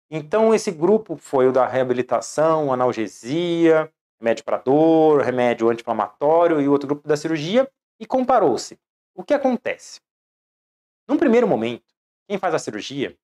Então, 0.10 0.54
esse 0.54 0.72
grupo 0.72 1.18
foi 1.18 1.48
o 1.48 1.52
da 1.52 1.68
reabilitação, 1.68 2.72
analgesia, 2.72 3.92
remédio 4.20 4.46
para 4.46 4.58
dor, 4.58 5.22
remédio 5.22 5.70
anti-inflamatório 5.70 6.62
e 6.62 6.68
o 6.68 6.72
outro 6.72 6.88
grupo 6.88 7.08
da 7.08 7.18
cirurgia 7.18 7.70
e 8.00 8.06
comparou-se. 8.06 8.80
O 9.14 9.24
que 9.24 9.34
acontece? 9.34 10.02
Num 11.08 11.18
primeiro 11.18 11.48
momento, 11.48 11.86
quem 12.28 12.38
faz 12.38 12.54
a 12.54 12.60
cirurgia 12.60 13.18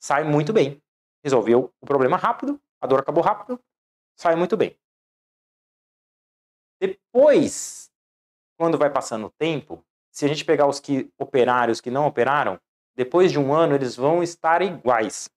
sai 0.00 0.24
muito 0.24 0.52
bem. 0.52 0.82
Resolveu 1.22 1.72
o 1.80 1.86
problema 1.86 2.16
rápido, 2.16 2.60
a 2.80 2.86
dor 2.86 3.00
acabou 3.00 3.22
rápido, 3.22 3.62
sai 4.16 4.36
muito 4.36 4.56
bem. 4.56 4.78
Depois, 6.80 7.90
quando 8.56 8.78
vai 8.78 8.92
passando 8.92 9.26
o 9.26 9.30
tempo, 9.30 9.84
se 10.12 10.24
a 10.24 10.28
gente 10.28 10.44
pegar 10.44 10.66
os 10.66 10.80
que 10.80 11.12
operaram 11.18 11.70
e 11.70 11.72
os 11.72 11.80
que 11.80 11.90
não 11.90 12.06
operaram, 12.06 12.60
depois 12.94 13.30
de 13.30 13.38
um 13.38 13.52
ano 13.52 13.74
eles 13.74 13.96
vão 13.96 14.22
estar 14.22 14.62
iguais. 14.62 15.30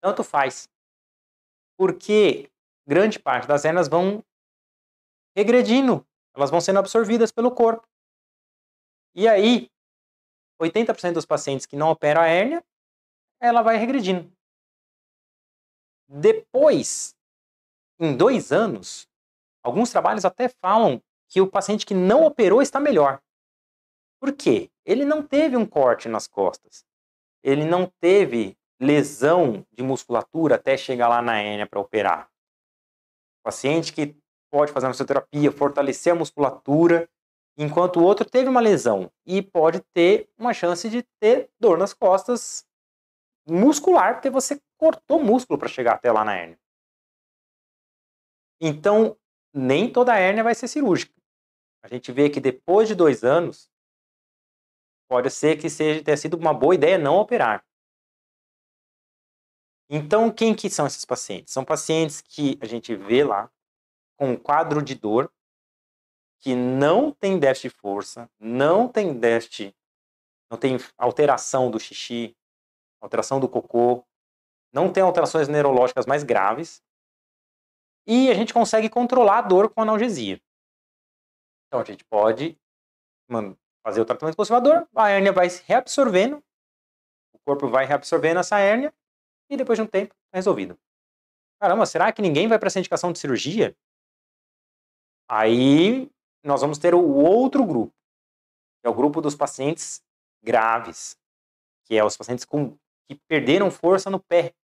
Tanto 0.00 0.22
faz. 0.22 0.68
Porque 1.76 2.50
grande 2.86 3.18
parte 3.18 3.46
das 3.46 3.64
hernias 3.64 3.88
vão 3.88 4.24
regredindo 5.36 6.06
elas 6.36 6.50
vão 6.50 6.60
sendo 6.60 6.78
absorvidas 6.78 7.32
pelo 7.32 7.50
corpo. 7.50 7.88
E 9.14 9.26
aí, 9.26 9.70
80% 10.60 11.14
dos 11.14 11.24
pacientes 11.24 11.66
que 11.66 11.76
não 11.76 11.90
operam 11.90 12.20
a 12.20 12.26
hérnia, 12.26 12.62
ela 13.40 13.62
vai 13.62 13.76
regredindo. 13.76 14.30
Depois, 16.08 17.16
em 17.98 18.14
dois 18.16 18.52
anos, 18.52 19.08
alguns 19.62 19.90
trabalhos 19.90 20.24
até 20.24 20.48
falam 20.48 21.02
que 21.28 21.40
o 21.40 21.50
paciente 21.50 21.86
que 21.86 21.94
não 21.94 22.24
operou 22.24 22.62
está 22.62 22.78
melhor. 22.78 23.20
Por 24.20 24.32
quê? 24.32 24.70
Ele 24.84 25.04
não 25.04 25.26
teve 25.26 25.56
um 25.56 25.66
corte 25.66 26.08
nas 26.08 26.26
costas. 26.26 26.84
Ele 27.42 27.64
não 27.64 27.86
teve 28.00 28.56
lesão 28.80 29.66
de 29.72 29.82
musculatura 29.82 30.56
até 30.56 30.76
chegar 30.76 31.08
lá 31.08 31.22
na 31.22 31.38
hérnia 31.38 31.66
para 31.66 31.80
operar. 31.80 32.30
O 33.40 33.44
paciente 33.44 33.92
que 33.92 34.14
pode 34.50 34.72
fazer 34.72 34.86
uma 34.86 34.92
fisioterapia, 34.92 35.52
fortalecer 35.52 36.12
a 36.12 36.16
musculatura, 36.16 37.08
enquanto 37.58 37.98
o 37.98 38.04
outro 38.04 38.28
teve 38.28 38.48
uma 38.48 38.60
lesão 38.60 39.10
e 39.24 39.42
pode 39.42 39.80
ter 39.94 40.28
uma 40.38 40.52
chance 40.52 40.88
de 40.88 41.02
ter 41.20 41.50
dor 41.58 41.78
nas 41.78 41.94
costas 41.94 42.66
muscular, 43.48 44.14
porque 44.14 44.30
você 44.30 44.60
cortou 44.78 45.22
músculo 45.22 45.58
para 45.58 45.68
chegar 45.68 45.94
até 45.94 46.10
lá 46.10 46.24
na 46.24 46.34
hérnia. 46.34 46.58
Então, 48.60 49.16
nem 49.54 49.90
toda 49.90 50.12
a 50.12 50.18
hérnia 50.18 50.42
vai 50.42 50.54
ser 50.54 50.68
cirúrgica. 50.68 51.14
A 51.82 51.88
gente 51.88 52.10
vê 52.10 52.28
que 52.28 52.40
depois 52.40 52.88
de 52.88 52.94
dois 52.94 53.22
anos, 53.22 53.70
pode 55.08 55.30
ser 55.30 55.56
que 55.56 55.70
seja, 55.70 56.02
tenha 56.02 56.16
sido 56.16 56.36
uma 56.36 56.52
boa 56.52 56.74
ideia 56.74 56.98
não 56.98 57.16
operar. 57.16 57.64
Então, 59.88 60.32
quem 60.32 60.54
que 60.54 60.68
são 60.68 60.86
esses 60.86 61.04
pacientes? 61.04 61.52
São 61.52 61.64
pacientes 61.64 62.20
que 62.20 62.58
a 62.60 62.66
gente 62.66 62.94
vê 62.96 63.22
lá 63.22 63.50
com 64.16 64.30
um 64.30 64.36
quadro 64.36 64.82
de 64.82 64.94
dor 64.94 65.32
que 66.40 66.54
não 66.54 67.10
tem 67.10 67.38
déficit 67.38 67.68
de 67.68 67.74
força, 67.74 68.30
não 68.38 68.88
tem 68.88 69.18
déficit, 69.18 69.74
não 70.50 70.58
tem 70.58 70.76
alteração 70.96 71.70
do 71.70 71.80
xixi, 71.80 72.36
alteração 73.00 73.40
do 73.40 73.48
cocô, 73.48 74.04
não 74.72 74.92
tem 74.92 75.02
alterações 75.02 75.48
neurológicas 75.48 76.06
mais 76.06 76.22
graves, 76.22 76.82
e 78.06 78.30
a 78.30 78.34
gente 78.34 78.54
consegue 78.54 78.88
controlar 78.88 79.38
a 79.38 79.42
dor 79.42 79.68
com 79.70 79.82
analgesia. 79.82 80.40
Então 81.66 81.80
a 81.80 81.84
gente 81.84 82.04
pode 82.04 82.58
fazer 83.82 84.00
o 84.00 84.04
tratamento 84.04 84.36
conservador, 84.36 84.88
a 84.94 85.08
hérnia 85.08 85.32
vai 85.32 85.50
se 85.50 85.62
reabsorvendo, 85.64 86.42
o 87.32 87.38
corpo 87.40 87.68
vai 87.68 87.84
reabsorvendo 87.84 88.40
essa 88.40 88.58
hérnia, 88.58 88.94
e 89.50 89.56
depois 89.56 89.78
de 89.78 89.82
um 89.82 89.86
tempo, 89.86 90.14
é 90.32 90.36
resolvido. 90.36 90.78
Caramba, 91.60 91.86
será 91.86 92.12
que 92.12 92.22
ninguém 92.22 92.46
vai 92.46 92.58
para 92.58 92.66
essa 92.66 92.78
indicação 92.78 93.12
de 93.12 93.18
cirurgia? 93.18 93.76
Aí 95.28 96.10
nós 96.44 96.60
vamos 96.60 96.78
ter 96.78 96.94
o 96.94 97.14
outro 97.14 97.64
grupo, 97.64 97.92
que 98.80 98.86
é 98.86 98.90
o 98.90 98.94
grupo 98.94 99.20
dos 99.20 99.34
pacientes 99.34 100.02
graves, 100.42 101.16
que 101.84 101.96
é 101.96 102.04
os 102.04 102.16
pacientes 102.16 102.44
com, 102.44 102.76
que 103.08 103.16
perderam 103.28 103.70
força 103.70 104.08
no 104.10 104.20
pé. 104.20 104.54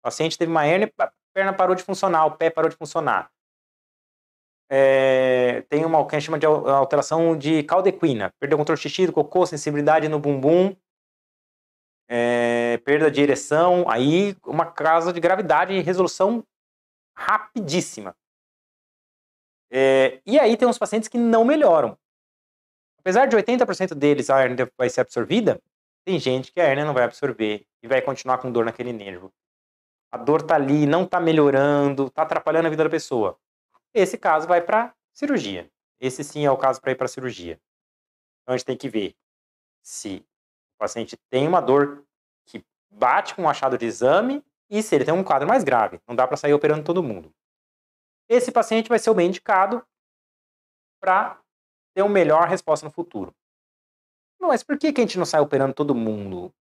O 0.00 0.02
paciente 0.02 0.36
teve 0.36 0.50
uma 0.50 0.66
hérnia, 0.66 0.92
a 0.98 1.12
perna 1.32 1.52
parou 1.52 1.74
de 1.76 1.82
funcionar, 1.82 2.26
o 2.26 2.36
pé 2.36 2.50
parou 2.50 2.68
de 2.70 2.76
funcionar. 2.76 3.30
é, 4.70 5.62
tem 5.68 5.84
uma 5.84 6.06
que 6.06 6.14
a 6.14 6.18
gente 6.18 6.26
chama 6.26 6.38
de 6.38 6.46
alteração 6.46 7.36
de 7.36 7.62
caldequina, 7.62 8.32
perda 8.38 8.54
do 8.54 8.58
controle 8.58 8.76
de 8.76 8.82
xixi, 8.82 9.06
do 9.06 9.12
cocô, 9.12 9.46
sensibilidade 9.46 10.08
no 10.08 10.18
bumbum, 10.18 10.76
é, 12.08 12.78
perda 12.78 13.10
de 13.10 13.20
ereção, 13.20 13.88
aí 13.88 14.36
uma 14.46 14.66
causa 14.66 15.12
de 15.12 15.20
gravidade 15.20 15.72
e 15.72 15.80
resolução 15.80 16.44
rapidíssima. 17.16 18.14
É, 19.70 20.20
e 20.24 20.38
aí 20.38 20.56
tem 20.56 20.66
uns 20.66 20.78
pacientes 20.78 21.08
que 21.08 21.18
não 21.18 21.44
melhoram. 21.44 21.96
Apesar 22.98 23.26
de 23.26 23.36
80% 23.36 23.94
deles 23.94 24.30
a 24.30 24.42
hernia 24.42 24.70
vai 24.76 24.88
ser 24.88 25.00
absorvida, 25.00 25.60
tem 26.04 26.18
gente 26.18 26.52
que 26.52 26.60
a 26.60 26.64
hernia 26.64 26.84
não 26.84 26.94
vai 26.94 27.04
absorver 27.04 27.66
e 27.82 27.88
vai 27.88 28.00
continuar 28.02 28.38
com 28.38 28.50
dor 28.50 28.64
naquele 28.64 28.92
nervo. 28.92 29.32
A 30.10 30.16
dor 30.16 30.42
tá 30.42 30.54
ali, 30.54 30.86
não 30.86 31.06
tá 31.06 31.20
melhorando, 31.20 32.10
tá 32.10 32.22
atrapalhando 32.22 32.66
a 32.66 32.70
vida 32.70 32.84
da 32.84 32.90
pessoa. 32.90 33.38
Esse 33.92 34.16
caso 34.16 34.48
vai 34.48 34.60
para 34.60 34.94
cirurgia. 35.12 35.70
Esse 36.00 36.24
sim 36.24 36.46
é 36.46 36.50
o 36.50 36.56
caso 36.56 36.80
para 36.80 36.92
ir 36.92 36.94
para 36.94 37.08
cirurgia. 37.08 37.60
Então 38.42 38.54
a 38.54 38.56
gente 38.56 38.66
tem 38.66 38.76
que 38.76 38.88
ver 38.88 39.14
se 39.82 40.24
o 40.74 40.78
paciente 40.78 41.16
tem 41.30 41.46
uma 41.46 41.60
dor 41.60 42.04
que 42.46 42.64
bate 42.90 43.34
com 43.34 43.42
o 43.42 43.48
achado 43.48 43.76
de 43.76 43.84
exame 43.84 44.42
e 44.70 44.82
se 44.82 44.94
ele 44.94 45.04
tem 45.04 45.14
um 45.14 45.24
quadro 45.24 45.46
mais 45.46 45.64
grave. 45.64 46.00
Não 46.06 46.14
dá 46.14 46.26
para 46.26 46.36
sair 46.36 46.54
operando 46.54 46.84
todo 46.84 47.02
mundo. 47.02 47.32
Esse 48.28 48.52
paciente 48.52 48.88
vai 48.88 48.98
ser 48.98 49.10
o 49.10 49.14
bem 49.14 49.28
indicado 49.28 49.84
para 51.00 51.40
ter 51.94 52.02
uma 52.02 52.10
melhor 52.10 52.46
resposta 52.46 52.84
no 52.84 52.92
futuro. 52.92 53.34
Mas 54.40 54.62
por 54.62 54.78
que, 54.78 54.92
que 54.92 55.00
a 55.00 55.04
gente 55.04 55.18
não 55.18 55.26
sai 55.26 55.40
operando 55.40 55.74
todo 55.74 55.94
mundo? 55.94 56.52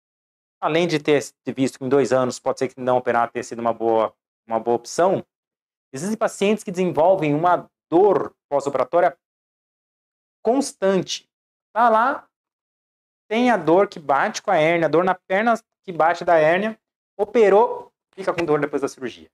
Além 0.59 0.87
de 0.87 0.99
ter 0.99 1.21
visto 1.55 1.77
que 1.77 1.85
em 1.85 1.89
dois 1.89 2.11
anos 2.11 2.39
pode 2.39 2.59
ser 2.59 2.67
que 2.69 2.79
não 2.79 2.97
operar 2.97 3.31
tenha 3.31 3.43
sido 3.43 3.59
uma 3.59 3.73
boa, 3.73 4.13
uma 4.47 4.59
boa 4.59 4.75
opção, 4.75 5.23
existem 5.93 6.17
pacientes 6.17 6.63
que 6.63 6.71
desenvolvem 6.71 7.33
uma 7.35 7.69
dor 7.89 8.35
pós-operatória 8.49 9.17
constante. 10.43 11.29
Tá 11.73 11.89
lá, 11.89 12.27
tem 13.27 13.51
a 13.51 13.57
dor 13.57 13.87
que 13.87 13.99
bate 13.99 14.41
com 14.41 14.49
a 14.49 14.57
hérnia, 14.57 14.87
a 14.87 14.89
dor 14.89 15.03
na 15.03 15.13
perna 15.13 15.53
que 15.83 15.91
bate 15.91 16.25
da 16.25 16.37
hérnia, 16.37 16.79
operou, 17.17 17.91
fica 18.15 18.33
com 18.33 18.43
dor 18.43 18.59
depois 18.59 18.81
da 18.81 18.87
cirurgia. 18.87 19.29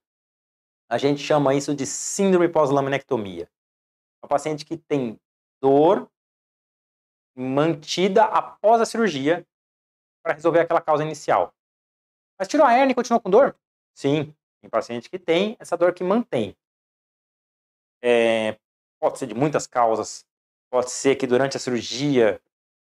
A 0.88 0.98
gente 0.98 1.22
chama 1.22 1.54
isso 1.54 1.74
de 1.74 1.86
síndrome 1.86 2.48
pós-laminectomia. 2.48 3.48
É 4.22 4.26
um 4.26 4.28
paciente 4.28 4.64
que 4.64 4.76
tem 4.76 5.18
dor 5.60 6.10
mantida 7.36 8.24
após 8.24 8.80
a 8.80 8.86
cirurgia 8.86 9.46
para 10.22 10.34
resolver 10.34 10.60
aquela 10.60 10.80
causa 10.80 11.02
inicial. 11.02 11.54
Mas 12.38 12.48
tirou 12.48 12.66
a 12.66 12.72
hernia 12.72 12.92
e 12.92 12.94
continuou 12.94 13.20
com 13.20 13.30
dor? 13.30 13.56
Sim, 13.94 14.34
tem 14.60 14.70
paciente 14.70 15.10
que 15.10 15.18
tem 15.18 15.56
essa 15.58 15.76
dor 15.76 15.92
que 15.92 16.02
mantém. 16.02 16.56
É, 18.02 18.58
pode 19.00 19.18
ser 19.18 19.26
de 19.26 19.34
muitas 19.34 19.66
causas. 19.66 20.26
Pode 20.70 20.90
ser 20.90 21.16
que 21.16 21.26
durante 21.26 21.56
a 21.56 21.60
cirurgia 21.60 22.40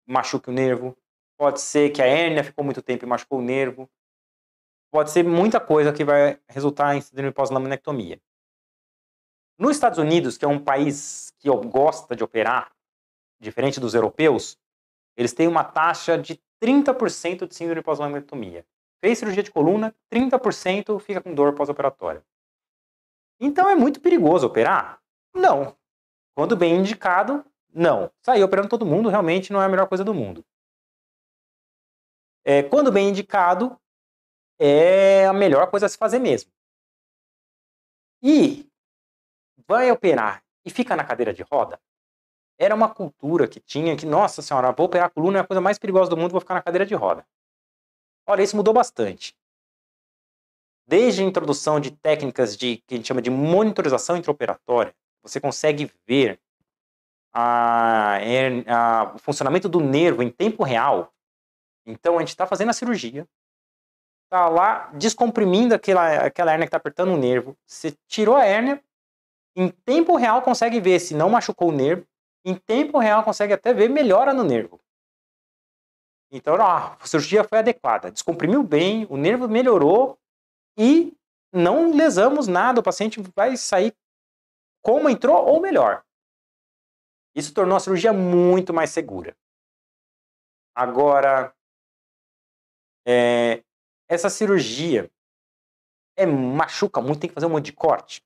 machuque 0.08 0.50
o 0.50 0.54
nervo. 0.54 0.98
Pode 1.38 1.62
ser 1.62 1.92
que 1.92 2.02
a 2.02 2.06
hérnia 2.06 2.44
ficou 2.44 2.64
muito 2.64 2.82
tempo 2.82 3.06
e 3.06 3.08
machucou 3.08 3.40
o 3.40 3.42
nervo. 3.42 3.90
Pode 4.92 5.12
ser 5.12 5.24
muita 5.24 5.60
coisa 5.60 5.94
que 5.94 6.04
vai 6.04 6.40
resultar 6.48 6.96
em 6.96 7.02
síndrome 7.02 7.32
pós-laminectomia. 7.32 8.20
Nos 9.58 9.72
Estados 9.72 10.00
Unidos, 10.00 10.38
que 10.38 10.46
é 10.46 10.48
um 10.48 10.64
país 10.64 11.34
que 11.38 11.50
gosta 11.50 12.16
de 12.16 12.24
operar, 12.24 12.72
diferente 13.40 13.80
dos 13.80 13.94
europeus, 13.94 14.58
eles 15.16 15.34
têm 15.34 15.48
uma 15.48 15.64
taxa 15.64 16.18
de 16.18 16.42
30% 16.62 17.48
de 17.48 17.56
síndrome 17.56 17.82
pós-laminectomia. 17.82 18.66
Fez 19.02 19.20
cirurgia 19.20 19.44
de 19.44 19.52
coluna, 19.52 19.96
30% 20.12 21.00
fica 21.00 21.22
com 21.22 21.34
dor 21.34 21.54
pós-operatória. 21.54 22.24
Então 23.40 23.70
é 23.70 23.76
muito 23.76 24.02
perigoso 24.02 24.48
operar? 24.48 25.02
Não. 25.34 25.76
Quando 26.36 26.56
bem 26.56 26.78
indicado, 26.78 27.46
não. 27.74 28.12
Sair 28.22 28.44
operando 28.44 28.70
todo 28.70 28.86
mundo 28.86 29.10
realmente 29.10 29.54
não 29.54 29.62
é 29.62 29.66
a 29.66 29.70
melhor 29.70 29.88
coisa 29.88 30.04
do 30.04 30.14
mundo. 30.14 30.44
É, 32.44 32.64
quando 32.64 32.92
bem 32.92 33.10
indicado, 33.10 33.80
é 34.60 35.26
a 35.26 35.34
melhor 35.34 35.70
coisa 35.70 35.86
a 35.86 35.90
se 35.90 35.98
fazer 35.98 36.20
mesmo. 36.20 36.52
E 38.22 38.70
vai 39.68 39.90
operar 39.90 40.44
e 40.66 40.70
fica 40.70 40.96
na 40.96 41.04
cadeira 41.04 41.34
de 41.34 41.44
roda? 41.44 41.80
era 42.60 42.76
uma 42.76 42.94
cultura 42.94 43.48
que 43.48 43.62
tinha 43.62 43.96
que, 43.96 44.06
nossa 44.06 44.42
senhora, 44.42 44.74
vou 44.74 44.86
operar 44.86 45.08
a 45.08 45.10
coluna, 45.10 45.40
é 45.40 45.42
a 45.42 45.48
coisa 45.48 45.62
mais 45.62 45.80
perigosa 45.80 46.10
do 46.10 46.18
mundo, 46.18 46.32
vou 46.32 46.42
ficar 46.42 46.56
na 46.56 46.62
cadeira 46.62 46.86
de 46.86 46.94
roda. 46.94 47.26
Olha, 48.28 48.44
isso 48.44 48.58
mudou 48.58 48.74
bastante. 48.74 49.34
Desde 50.86 51.24
a 51.24 51.26
introdução 51.26 51.80
de 51.80 51.92
técnicas 51.92 52.58
de 52.58 52.78
que 52.86 52.96
a 52.96 52.98
gente 52.98 53.08
chama 53.08 53.22
de 53.22 53.30
monitorização 53.30 54.18
intraoperatória, 54.18 54.94
você 55.24 55.40
consegue 55.40 55.90
ver 56.06 56.38
a, 57.32 58.18
a, 58.68 59.14
o 59.16 59.20
funcionamento 59.20 59.70
do 59.70 59.80
nervo 59.80 60.22
em 60.22 60.30
tempo 60.30 60.64
real. 60.64 61.14
Então 61.86 62.18
a 62.18 62.20
gente 62.20 62.30
está 62.30 62.46
fazendo 62.46 62.70
a 62.70 62.74
cirurgia, 62.74 63.26
está 64.30 64.48
lá 64.48 64.92
descomprimindo 64.94 65.74
aquela, 65.74 66.26
aquela 66.26 66.52
hérnia 66.52 66.68
que 66.68 66.70
está 66.70 66.78
apertando 66.78 67.14
o 67.14 67.18
nervo. 67.18 67.58
Você 67.66 67.98
tirou 68.08 68.36
a 68.36 68.46
hérnia, 68.46 68.82
em 69.56 69.70
tempo 69.70 70.16
real 70.16 70.44
consegue 70.44 70.80
ver 70.80 71.00
se 71.00 71.16
não 71.16 71.32
machucou 71.32 71.70
o 71.70 71.76
nervo, 71.76 72.06
em 72.46 72.56
tempo 72.56 73.00
real 73.00 73.24
consegue 73.24 73.54
até 73.54 73.74
ver 73.74 73.90
melhora 73.90 74.32
no 74.32 74.44
nervo. 74.44 74.80
Então, 76.32 76.56
a 76.62 76.96
cirurgia 77.04 77.44
foi 77.44 77.58
adequada, 77.58 78.12
descomprimiu 78.12 78.62
bem, 78.62 79.08
o 79.10 79.18
nervo 79.18 79.48
melhorou 79.50 80.16
e 80.78 81.18
não 81.52 81.92
lesamos 81.92 82.48
nada, 82.48 82.80
o 82.80 82.84
paciente 82.84 83.20
vai 83.36 83.58
sair 83.58 83.96
como 84.84 85.10
entrou 85.10 85.44
ou 85.44 85.60
melhor. 85.60 86.04
Isso 87.34 87.52
tornou 87.52 87.76
a 87.76 87.80
cirurgia 87.80 88.14
muito 88.14 88.72
mais 88.72 88.92
segura. 88.92 89.36
Agora, 90.76 91.52
é, 93.08 93.64
essa 94.10 94.30
cirurgia 94.30 95.10
é, 96.18 96.26
machuca 96.26 97.00
muito, 97.00 97.22
tem 97.22 97.30
que 97.30 97.34
fazer 97.36 97.46
um 97.46 97.52
monte 97.52 97.66
de 97.66 97.74
corte. 97.74 98.24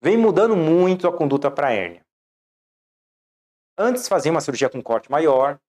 Vem 0.00 0.16
mudando 0.16 0.56
muito 0.56 1.06
a 1.06 1.12
conduta 1.14 1.50
para 1.50 1.72
hérnia. 1.72 2.06
Antes 3.76 4.08
fazia 4.08 4.30
uma 4.30 4.40
cirurgia 4.40 4.70
com 4.70 4.82
corte 4.82 5.10
maior. 5.10 5.60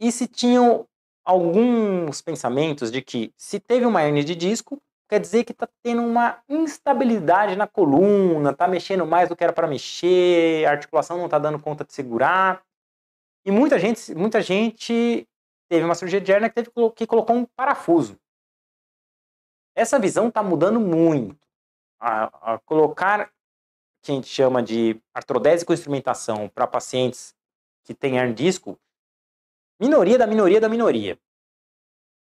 E 0.00 0.10
se 0.10 0.26
tinham 0.26 0.88
alguns 1.24 2.22
pensamentos 2.22 2.90
de 2.90 3.02
que 3.02 3.32
se 3.36 3.60
teve 3.60 3.84
uma 3.84 4.02
hernia 4.02 4.24
de 4.24 4.34
disco, 4.34 4.80
quer 5.08 5.20
dizer 5.20 5.44
que 5.44 5.52
está 5.52 5.68
tendo 5.82 6.02
uma 6.02 6.42
instabilidade 6.48 7.54
na 7.56 7.66
coluna, 7.66 8.50
está 8.50 8.66
mexendo 8.66 9.06
mais 9.06 9.28
do 9.28 9.36
que 9.36 9.44
era 9.44 9.52
para 9.52 9.66
mexer, 9.66 10.66
a 10.66 10.70
articulação 10.70 11.18
não 11.18 11.26
está 11.26 11.38
dando 11.38 11.58
conta 11.58 11.84
de 11.84 11.92
segurar. 11.92 12.62
E 13.44 13.50
muita 13.50 13.78
gente, 13.78 14.14
muita 14.14 14.40
gente 14.40 15.28
teve 15.68 15.84
uma 15.84 15.94
cirurgia 15.94 16.20
de 16.20 16.32
hernia 16.32 16.48
que, 16.48 16.54
teve, 16.54 16.70
que 16.94 17.06
colocou 17.06 17.36
um 17.36 17.44
parafuso. 17.44 18.18
Essa 19.74 19.98
visão 19.98 20.28
está 20.28 20.42
mudando 20.42 20.80
muito. 20.80 21.38
A, 22.00 22.54
a 22.54 22.58
colocar 22.60 23.32
que 24.02 24.12
a 24.12 24.14
gente 24.14 24.28
chama 24.28 24.62
de 24.62 25.00
artrodese 25.12 25.64
com 25.64 25.72
instrumentação 25.72 26.48
para 26.48 26.66
pacientes 26.66 27.34
que 27.84 27.92
têm 27.92 28.16
hernia 28.16 28.34
disco, 28.34 28.78
minoria 29.80 30.16
da 30.16 30.26
minoria 30.26 30.60
da 30.60 30.68
minoria. 30.68 31.18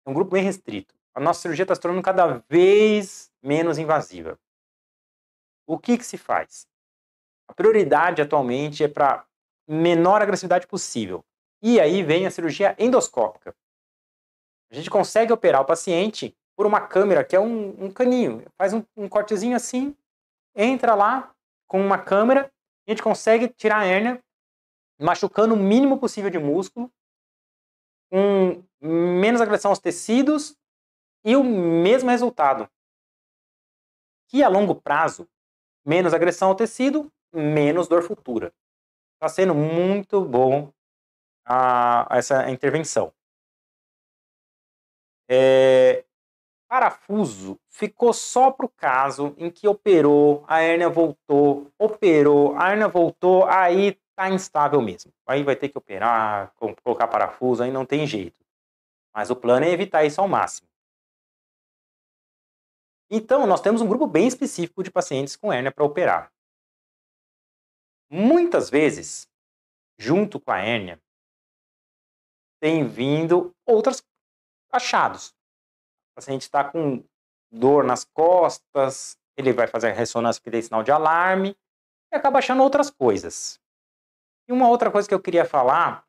É 0.06 0.10
um 0.10 0.14
grupo 0.14 0.32
bem 0.32 0.44
restrito. 0.44 0.96
A 1.14 1.20
nossa 1.20 1.42
cirurgia 1.42 1.64
está 1.64 1.76
se 1.76 1.82
tornando 1.82 2.04
cada 2.04 2.44
vez 2.50 3.32
menos 3.42 3.78
invasiva. 3.78 4.40
O 5.68 5.78
que, 5.78 5.98
que 5.98 6.06
se 6.06 6.18
faz? 6.18 6.68
A 7.48 7.54
prioridade 7.54 8.22
atualmente 8.22 8.84
é 8.84 8.88
para 8.88 9.26
menor 9.68 10.22
agressividade 10.22 10.66
possível. 10.68 11.24
E 11.62 11.80
aí 11.80 12.04
vem 12.04 12.26
a 12.26 12.32
cirurgia 12.32 12.76
endoscópica. 12.80 13.56
A 14.72 14.76
gente 14.76 14.90
consegue 14.90 15.34
operar 15.34 15.62
o 15.62 15.66
paciente 15.66 16.36
por 16.56 16.66
uma 16.66 16.82
câmera 16.82 17.24
que 17.24 17.36
é 17.36 17.40
um, 17.40 17.86
um 17.86 17.92
caninho. 17.92 18.46
Faz 18.58 18.74
um, 18.74 18.84
um 18.96 19.10
cortezinho 19.10 19.56
assim, 19.56 19.96
entra 20.56 20.96
lá, 20.96 21.34
com 21.68 21.80
uma 21.80 21.98
câmera, 21.98 22.52
a 22.88 22.92
gente 22.92 23.04
consegue 23.04 23.48
tirar 23.48 23.80
a 23.80 23.86
hérnia, 23.86 24.24
machucando 25.00 25.54
o 25.54 25.58
mínimo 25.58 26.00
possível 26.00 26.30
de 26.30 26.40
músculo, 26.40 26.92
com 28.12 28.64
menos 28.82 29.40
agressão 29.40 29.72
aos 29.72 29.80
tecidos 29.80 30.58
e 31.24 31.36
o 31.36 31.44
mesmo 31.44 32.10
resultado. 32.10 32.70
Que 34.28 34.44
a 34.44 34.50
longo 34.50 34.76
prazo, 34.76 35.28
menos 35.86 36.14
agressão 36.14 36.50
ao 36.50 36.56
tecido, 36.56 37.12
menos 37.32 37.88
dor 37.88 38.04
futura. 38.04 38.54
Está 39.16 39.30
sendo 39.30 39.54
muito 39.54 40.24
bom 40.26 40.74
a, 41.50 42.08
essa 42.12 42.48
intervenção. 42.52 43.12
É, 45.28 46.06
parafuso 46.68 47.60
ficou 47.68 48.14
só 48.14 48.52
para 48.52 48.68
o 48.68 48.70
caso 48.70 49.34
em 49.38 49.50
que 49.50 49.68
operou, 49.68 50.46
a 50.48 50.62
hérnia 50.62 50.90
voltou, 50.90 51.72
operou, 51.78 52.56
a 52.56 52.72
hérnia 52.72 52.88
voltou, 52.88 53.46
aí 53.46 54.00
tá 54.16 54.30
instável 54.30 54.80
mesmo. 54.80 55.12
Aí 55.26 55.44
vai 55.44 55.56
ter 55.56 55.70
que 55.70 55.78
operar, 55.78 56.54
colocar 56.84 57.08
parafuso, 57.08 57.64
aí 57.64 57.72
não 57.72 57.86
tem 57.86 58.06
jeito. 58.06 58.46
Mas 59.12 59.32
o 59.32 59.36
plano 59.36 59.66
é 59.66 59.72
evitar 59.72 60.06
isso 60.06 60.22
ao 60.22 60.28
máximo. 60.28 60.68
Então, 63.10 63.48
nós 63.48 63.60
temos 63.60 63.82
um 63.82 63.88
grupo 63.88 64.06
bem 64.06 64.28
específico 64.28 64.84
de 64.84 64.92
pacientes 64.92 65.36
com 65.36 65.52
hérnia 65.52 65.72
para 65.72 65.84
operar. 65.84 66.32
Muitas 68.08 68.70
vezes, 68.70 69.28
junto 69.98 70.40
com 70.40 70.52
a 70.52 70.60
hérnia, 70.60 71.02
tem 72.60 72.88
vindo 72.88 73.54
outros 73.66 74.04
achados. 74.72 75.30
O 76.12 76.16
paciente 76.16 76.42
está 76.42 76.64
com 76.64 77.04
dor 77.52 77.84
nas 77.84 78.06
costas, 78.06 79.18
ele 79.38 79.54
vai 79.54 79.68
fazer 79.68 79.92
ressonância 79.92 80.42
que 80.42 80.52
tem 80.52 80.62
sinal 80.62 80.84
de 80.84 80.92
alarme 80.92 81.56
e 82.12 82.16
acaba 82.16 82.40
achando 82.40 82.62
outras 82.62 82.90
coisas. 82.90 83.60
E 84.48 84.52
uma 84.52 84.68
outra 84.68 84.92
coisa 84.92 85.08
que 85.08 85.14
eu 85.14 85.22
queria 85.22 85.46
falar 85.46 86.06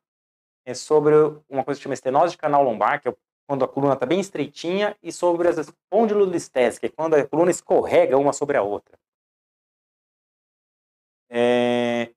é 0.65 0.73
sobre 0.73 1.15
uma 1.49 1.63
coisa 1.63 1.79
que 1.79 1.83
chama 1.83 1.93
estenose 1.93 2.31
de 2.31 2.37
canal 2.37 2.63
lombar, 2.63 3.01
que 3.01 3.09
é 3.09 3.15
quando 3.47 3.65
a 3.65 3.67
coluna 3.67 3.93
está 3.93 4.05
bem 4.05 4.19
estreitinha, 4.19 4.97
e 5.01 5.11
sobre 5.11 5.47
as 5.47 5.57
espondilolistese, 5.57 6.79
que 6.79 6.85
é 6.85 6.89
quando 6.89 7.15
a 7.15 7.27
coluna 7.27 7.51
escorrega 7.51 8.17
uma 8.17 8.33
sobre 8.33 8.57
a 8.57 8.61
outra. 8.61 8.97
É... 11.29 12.13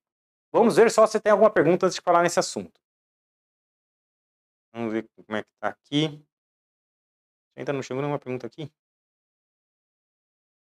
Vamos 0.53 0.77
ver 0.77 0.91
só 0.91 1.07
se 1.07 1.19
tem 1.21 1.33
alguma 1.33 1.51
pergunta 1.51 1.87
antes 1.87 1.97
de 1.97 2.03
falar 2.03 2.23
nesse 2.23 2.39
assunto. 2.39 2.81
Vamos 4.75 4.93
ver 4.93 5.09
como 5.15 5.39
é 5.39 5.43
que 5.45 5.49
está 5.51 5.69
aqui. 5.69 6.27
Ainda 7.57 7.73
não 7.73 7.81
chegou 7.81 8.03
nenhuma 8.03 8.19
pergunta 8.19 8.45
aqui? 8.45 8.73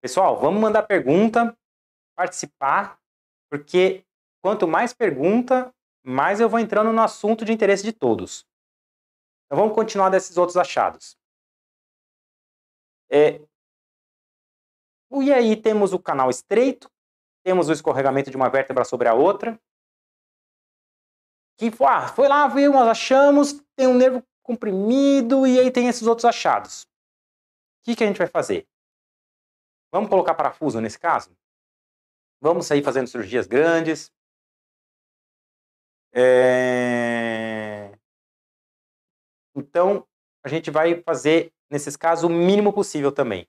Pessoal, 0.03 0.39
vamos 0.39 0.61
mandar 0.61 0.83
pergunta, 0.83 1.57
participar, 2.15 3.01
porque 3.51 4.05
quanto 4.43 4.69
mais 4.69 4.93
pergunta, 4.93 5.75
mais 6.05 6.41
eu 6.41 6.49
vou 6.49 6.61
entrando 6.61 6.93
no 6.93 7.01
assunto 7.01 7.43
de 7.43 7.53
interesse 7.53 7.83
de 7.83 7.93
todos. 7.93 8.47
Então 9.47 9.59
vamos 9.59 9.75
continuar 9.75 10.11
desses 10.11 10.37
outros 10.37 10.59
achados. 10.59 11.17
É, 13.11 13.41
e 15.23 15.33
aí 15.33 15.57
temos 15.57 15.95
o 15.95 15.99
canal 15.99 16.29
estreito, 16.29 16.91
temos 17.43 17.69
o 17.69 17.73
escorregamento 17.73 18.31
de 18.31 18.37
uma 18.37 18.51
vértebra 18.51 18.85
sobre 18.85 19.09
a 19.09 19.15
outra. 19.15 19.59
Que 21.63 21.71
ah, 21.85 22.09
foi 22.09 22.27
lá, 22.27 22.49
viu, 22.49 22.73
nós 22.73 22.89
achamos, 22.89 23.53
tem 23.77 23.87
um 23.87 23.95
nervo 23.95 24.21
comprimido 24.43 25.47
e 25.47 25.61
aí 25.61 25.71
tem 25.71 25.87
esses 25.87 26.09
outros 26.09 26.25
achados. 26.25 26.83
O 26.83 27.85
que, 27.85 27.95
que 27.95 28.03
a 28.03 28.07
gente 28.09 28.19
vai 28.19 28.27
fazer? 28.27 28.67
Vamos 29.93 30.11
colocar 30.11 30.35
parafuso 30.35 30.81
nesse 30.81 30.99
caso? 30.99 31.31
Vamos 32.41 32.67
sair 32.67 32.83
fazendo 32.83 33.07
cirurgias 33.07 33.47
grandes? 33.47 34.13
É... 36.13 37.97
Então, 39.55 40.05
a 40.45 40.49
gente 40.49 40.69
vai 40.69 41.01
fazer, 41.01 41.53
nesses 41.71 41.97
casos, 41.97 42.25
o 42.25 42.29
mínimo 42.29 42.73
possível 42.73 43.13
também. 43.13 43.49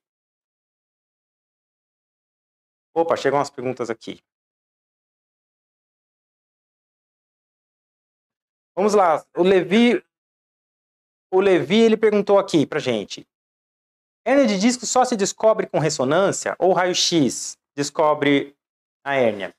Opa, 2.94 3.18
chegam 3.18 3.40
umas 3.40 3.50
perguntas 3.50 3.90
aqui. 3.90 4.24
Vamos 8.76 8.94
lá, 8.94 9.24
o 9.38 9.44
Levi, 9.44 10.04
o 11.32 11.40
Levi 11.40 11.80
ele 11.82 11.98
perguntou 11.98 12.40
aqui 12.40 12.66
pra 12.66 12.80
gente. 12.80 13.28
Hérnia 14.26 14.48
de 14.48 14.58
disco 14.58 14.86
só 14.86 15.04
se 15.04 15.16
descobre 15.16 15.68
com 15.68 15.80
ressonância 15.80 16.56
ou 16.58 16.74
raio-x 16.74 17.58
descobre 17.76 18.56
a 19.04 19.16
hérnia? 19.16 19.54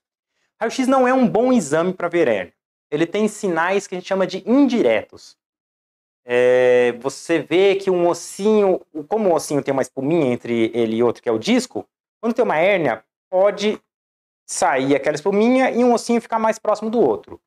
Raio-x 0.61 0.87
não 0.87 1.07
é 1.07 1.12
um 1.12 1.29
bom 1.29 1.53
exame 1.53 1.92
para 1.92 2.09
ver 2.09 2.29
hérnia. 2.29 2.55
Ele 2.90 3.07
tem 3.07 3.29
sinais 3.29 3.87
que 3.87 3.94
a 3.94 3.98
gente 3.98 4.09
chama 4.09 4.27
de 4.27 4.42
indiretos. 4.48 5.37
É, 6.24 6.92
você 7.00 7.40
vê 7.40 7.74
que 7.74 7.90
um 7.90 8.09
ossinho, 8.09 8.81
como 9.09 9.29
o 9.29 9.35
ossinho 9.35 9.62
tem 9.62 9.72
uma 9.72 9.83
espuminha 9.83 10.33
entre 10.33 10.70
ele 10.74 10.96
e 10.96 11.03
outro, 11.03 11.22
que 11.22 11.29
é 11.29 11.33
o 11.33 11.38
disco, 11.38 11.87
quando 12.20 12.35
tem 12.35 12.44
uma 12.44 12.57
hérnia, 12.57 13.05
pode 13.31 13.79
sair 14.46 14.94
aquela 14.94 15.14
espuminha 15.14 15.70
e 15.70 15.85
um 15.85 15.92
ossinho 15.92 16.20
ficar 16.20 16.38
mais 16.38 16.59
próximo 16.59 16.88
do 16.88 17.00
outro. 17.00 17.40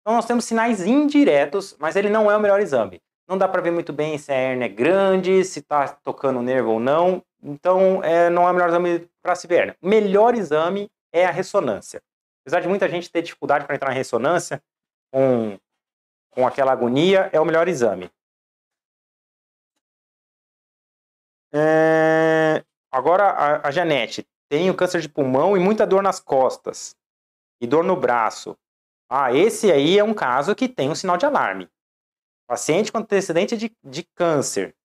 Então 0.00 0.14
nós 0.14 0.26
temos 0.26 0.44
sinais 0.44 0.80
indiretos, 0.80 1.76
mas 1.78 1.96
ele 1.96 2.08
não 2.08 2.30
é 2.30 2.36
o 2.36 2.40
melhor 2.40 2.60
exame. 2.60 3.00
Não 3.28 3.38
dá 3.38 3.46
para 3.46 3.62
ver 3.62 3.70
muito 3.70 3.92
bem 3.92 4.18
se 4.18 4.32
a 4.32 4.34
hérnia 4.34 4.64
é 4.64 4.68
grande, 4.68 5.44
se 5.44 5.60
está 5.60 5.88
tocando 5.88 6.40
o 6.40 6.42
nervo 6.42 6.72
ou 6.72 6.80
não. 6.80 7.22
Então, 7.42 8.02
é, 8.02 8.28
não 8.28 8.46
é 8.46 8.50
o 8.50 8.52
melhor 8.52 8.68
exame 8.68 9.08
para 9.22 9.34
se 9.34 9.46
ver. 9.46 9.76
O 9.80 9.88
melhor 9.88 10.34
exame 10.34 10.90
é 11.12 11.24
a 11.24 11.30
ressonância. 11.30 12.02
Apesar 12.42 12.60
de 12.60 12.68
muita 12.68 12.88
gente 12.88 13.10
ter 13.10 13.22
dificuldade 13.22 13.66
para 13.66 13.76
entrar 13.76 13.88
na 13.90 13.94
ressonância, 13.94 14.62
com, 15.12 15.58
com 16.30 16.46
aquela 16.46 16.72
agonia, 16.72 17.30
é 17.32 17.40
o 17.40 17.44
melhor 17.44 17.68
exame. 17.68 18.10
É, 21.52 22.64
agora, 22.90 23.24
a, 23.30 23.68
a 23.68 23.70
Janete. 23.70 24.26
Tenho 24.48 24.74
câncer 24.74 25.00
de 25.00 25.08
pulmão 25.08 25.56
e 25.56 25.60
muita 25.60 25.86
dor 25.86 26.02
nas 26.02 26.18
costas. 26.18 26.96
E 27.60 27.66
dor 27.66 27.84
no 27.84 27.94
braço. 27.94 28.56
Ah, 29.10 29.32
esse 29.34 29.72
aí 29.72 29.98
é 29.98 30.04
um 30.04 30.14
caso 30.14 30.54
que 30.54 30.68
tem 30.68 30.88
um 30.88 30.94
sinal 30.94 31.16
de 31.16 31.26
alarme. 31.26 31.68
Paciente 32.46 32.92
com 32.92 32.98
antecedente 32.98 33.56
de, 33.56 33.76
de 33.82 34.04
câncer 34.14 34.76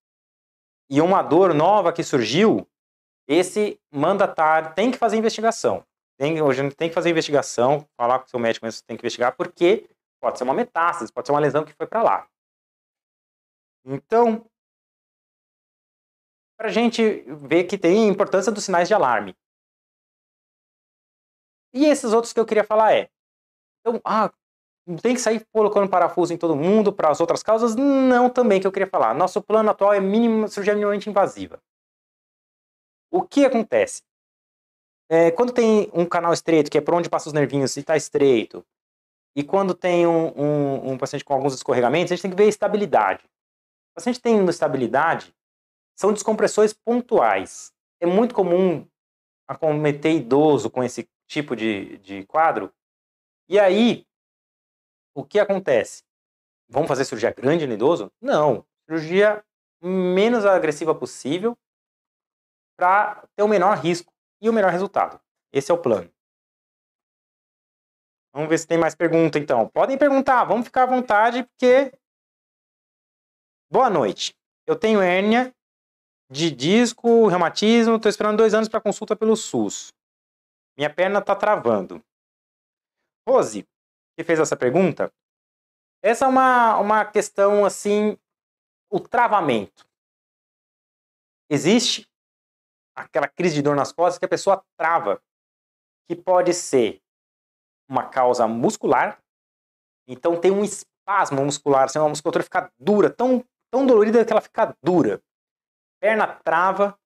e 0.89 1.01
uma 1.01 1.21
dor 1.21 1.53
nova 1.53 1.93
que 1.93 2.03
surgiu, 2.03 2.67
esse 3.27 3.79
mandatário 3.91 4.73
tem 4.73 4.91
que 4.91 4.97
fazer 4.97 5.17
investigação. 5.17 5.85
Tem, 6.17 6.41
hoje 6.41 6.69
tem 6.71 6.89
que 6.89 6.95
fazer 6.95 7.09
investigação, 7.09 7.87
falar 7.97 8.19
com 8.19 8.25
o 8.25 8.29
seu 8.29 8.39
médico, 8.39 8.65
mas 8.65 8.81
tem 8.81 8.95
que 8.95 9.01
investigar, 9.01 9.35
porque 9.35 9.89
pode 10.21 10.37
ser 10.37 10.43
uma 10.43 10.53
metástase, 10.53 11.11
pode 11.11 11.27
ser 11.27 11.33
uma 11.33 11.39
lesão 11.39 11.65
que 11.65 11.73
foi 11.73 11.85
para 11.85 12.01
lá. 12.01 12.27
Então, 13.83 14.45
para 16.57 16.69
a 16.69 16.71
gente 16.71 17.21
ver 17.47 17.65
que 17.65 17.77
tem 17.77 18.07
importância 18.07 18.51
dos 18.51 18.63
sinais 18.63 18.87
de 18.87 18.93
alarme. 18.93 19.35
E 21.73 21.85
esses 21.85 22.13
outros 22.13 22.31
que 22.31 22.39
eu 22.39 22.45
queria 22.45 22.63
falar 22.63 22.93
é, 22.93 23.09
então, 23.85 24.01
ah, 24.03 24.31
tem 25.01 25.13
que 25.13 25.21
sair 25.21 25.45
colocando 25.51 25.87
parafuso 25.87 26.33
em 26.33 26.37
todo 26.37 26.55
mundo 26.55 26.91
para 26.91 27.09
as 27.09 27.21
outras 27.21 27.43
causas? 27.43 27.75
Não, 27.75 28.29
também 28.29 28.59
que 28.59 28.65
eu 28.65 28.71
queria 28.71 28.89
falar. 28.89 29.13
Nosso 29.13 29.41
plano 29.41 29.69
atual 29.69 29.93
é 29.93 29.99
mínimo, 29.99 30.47
cirurgia 30.47 30.73
minimamente 30.73 31.07
invasiva. 31.07 31.61
O 33.11 33.21
que 33.21 33.45
acontece? 33.45 34.01
É, 35.07 35.29
quando 35.29 35.53
tem 35.53 35.89
um 35.93 36.05
canal 36.05 36.33
estreito, 36.33 36.71
que 36.71 36.77
é 36.79 36.81
por 36.81 36.95
onde 36.95 37.09
passa 37.09 37.29
os 37.29 37.33
nervinhos, 37.33 37.77
e 37.77 37.79
está 37.79 37.95
estreito, 37.95 38.65
e 39.35 39.43
quando 39.43 39.75
tem 39.75 40.07
um, 40.07 40.27
um, 40.35 40.91
um, 40.91 40.97
paciente 40.97 41.23
com 41.23 41.33
alguns 41.33 41.53
escorregamentos, 41.53 42.11
a 42.11 42.15
gente 42.15 42.23
tem 42.23 42.31
que 42.31 42.37
ver 42.37 42.45
a 42.45 42.49
estabilidade. 42.49 43.23
O 43.91 43.95
paciente 43.95 44.19
tendo 44.19 44.49
estabilidade, 44.49 45.33
são 45.95 46.11
descompressões 46.11 46.73
pontuais. 46.73 47.71
É 47.99 48.05
muito 48.05 48.33
comum 48.33 48.87
acometer 49.47 50.15
idoso 50.15 50.69
com 50.69 50.83
esse 50.83 51.07
tipo 51.27 51.55
de, 51.55 51.97
de 51.99 52.25
quadro. 52.25 52.73
E 53.47 53.59
aí, 53.59 54.05
o 55.13 55.23
que 55.23 55.39
acontece? 55.39 56.03
Vamos 56.67 56.87
fazer 56.87 57.05
cirurgia 57.05 57.31
grande 57.31 57.67
no 57.67 57.73
idoso? 57.73 58.11
Não. 58.19 58.65
Cirurgia 58.85 59.43
menos 59.81 60.45
agressiva 60.45 60.95
possível 60.95 61.57
para 62.77 63.23
ter 63.35 63.43
o 63.43 63.47
menor 63.47 63.77
risco 63.77 64.11
e 64.41 64.49
o 64.49 64.53
melhor 64.53 64.71
resultado. 64.71 65.19
Esse 65.53 65.71
é 65.71 65.73
o 65.73 65.81
plano. 65.81 66.11
Vamos 68.33 68.49
ver 68.49 68.57
se 68.57 68.67
tem 68.67 68.77
mais 68.77 68.93
pergunta, 68.95 69.39
então. 69.39 69.69
Podem 69.69 69.97
perguntar, 69.97 70.43
vamos 70.43 70.65
ficar 70.65 70.83
à 70.83 70.87
vontade, 70.87 71.43
porque. 71.43 71.93
Boa 73.71 73.89
noite. 73.89 74.35
Eu 74.67 74.75
tenho 74.75 75.01
hérnia 75.01 75.55
de 76.29 76.51
disco, 76.51 77.27
reumatismo, 77.27 77.95
estou 77.95 78.09
esperando 78.09 78.37
dois 78.37 78.53
anos 78.53 78.67
para 78.67 78.81
consulta 78.81 79.15
pelo 79.15 79.35
SUS. 79.37 79.93
Minha 80.77 80.93
perna 80.93 81.19
está 81.19 81.35
travando. 81.35 82.03
Rose, 83.27 83.67
que 84.17 84.23
fez 84.23 84.39
essa 84.39 84.55
pergunta, 84.55 85.11
essa 86.03 86.25
é 86.25 86.27
uma, 86.27 86.77
uma 86.77 87.05
questão 87.05 87.65
assim, 87.65 88.17
o 88.91 88.99
travamento. 88.99 89.87
Existe 91.49 92.07
aquela 92.95 93.27
crise 93.27 93.55
de 93.55 93.61
dor 93.61 93.75
nas 93.75 93.91
costas 93.91 94.17
que 94.19 94.25
a 94.25 94.29
pessoa 94.29 94.63
trava, 94.77 95.21
que 96.07 96.15
pode 96.15 96.53
ser 96.53 97.01
uma 97.89 98.07
causa 98.07 98.47
muscular, 98.47 99.19
então 100.07 100.39
tem 100.39 100.51
um 100.51 100.63
espasmo 100.63 101.43
muscular, 101.43 101.85
assim, 101.85 101.99
uma 101.99 102.09
musculatura 102.09 102.43
fica 102.43 102.71
dura, 102.79 103.09
tão, 103.09 103.43
tão 103.71 103.85
dolorida 103.85 104.23
que 104.23 104.31
ela 104.31 104.41
fica 104.41 104.75
dura. 104.83 105.21
Perna 105.99 106.27
trava, 106.27 106.97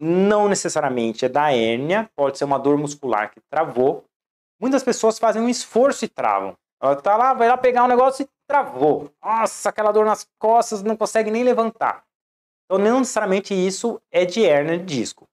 não 0.00 0.48
necessariamente 0.48 1.24
é 1.24 1.28
da 1.28 1.52
hérnia, 1.52 2.10
pode 2.16 2.38
ser 2.38 2.44
uma 2.44 2.58
dor 2.58 2.78
muscular 2.78 3.30
que 3.30 3.40
travou, 3.50 4.07
Muitas 4.60 4.82
pessoas 4.82 5.18
fazem 5.18 5.40
um 5.40 5.48
esforço 5.48 6.04
e 6.04 6.08
travam. 6.08 6.56
Ela 6.80 6.96
tá 6.96 7.16
lá, 7.16 7.34
vai 7.34 7.48
lá 7.48 7.56
pegar 7.56 7.84
um 7.84 7.88
negócio 7.88 8.24
e 8.24 8.28
travou. 8.46 9.10
Nossa, 9.22 9.68
aquela 9.68 9.92
dor 9.92 10.04
nas 10.04 10.26
costas, 10.38 10.82
não 10.82 10.96
consegue 10.96 11.30
nem 11.30 11.44
levantar. 11.44 12.04
Então, 12.64 12.78
não 12.78 13.00
necessariamente 13.00 13.54
isso 13.54 14.00
é 14.10 14.24
de 14.24 14.44
hérnia 14.44 14.78
de 14.78 14.84
disco. 14.84 15.26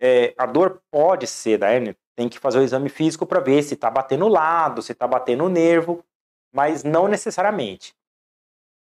É, 0.00 0.34
a 0.38 0.46
dor 0.46 0.80
pode 0.90 1.26
ser 1.26 1.58
da 1.58 1.68
hérnia, 1.68 1.96
tem 2.16 2.28
que 2.28 2.38
fazer 2.38 2.58
o 2.58 2.62
exame 2.62 2.88
físico 2.88 3.26
para 3.26 3.40
ver 3.40 3.62
se 3.62 3.74
está 3.74 3.90
batendo 3.90 4.24
o 4.24 4.28
lado, 4.28 4.80
se 4.80 4.92
está 4.92 5.06
batendo 5.06 5.44
o 5.44 5.48
nervo, 5.48 6.04
mas 6.52 6.84
não 6.84 7.08
necessariamente. 7.08 7.94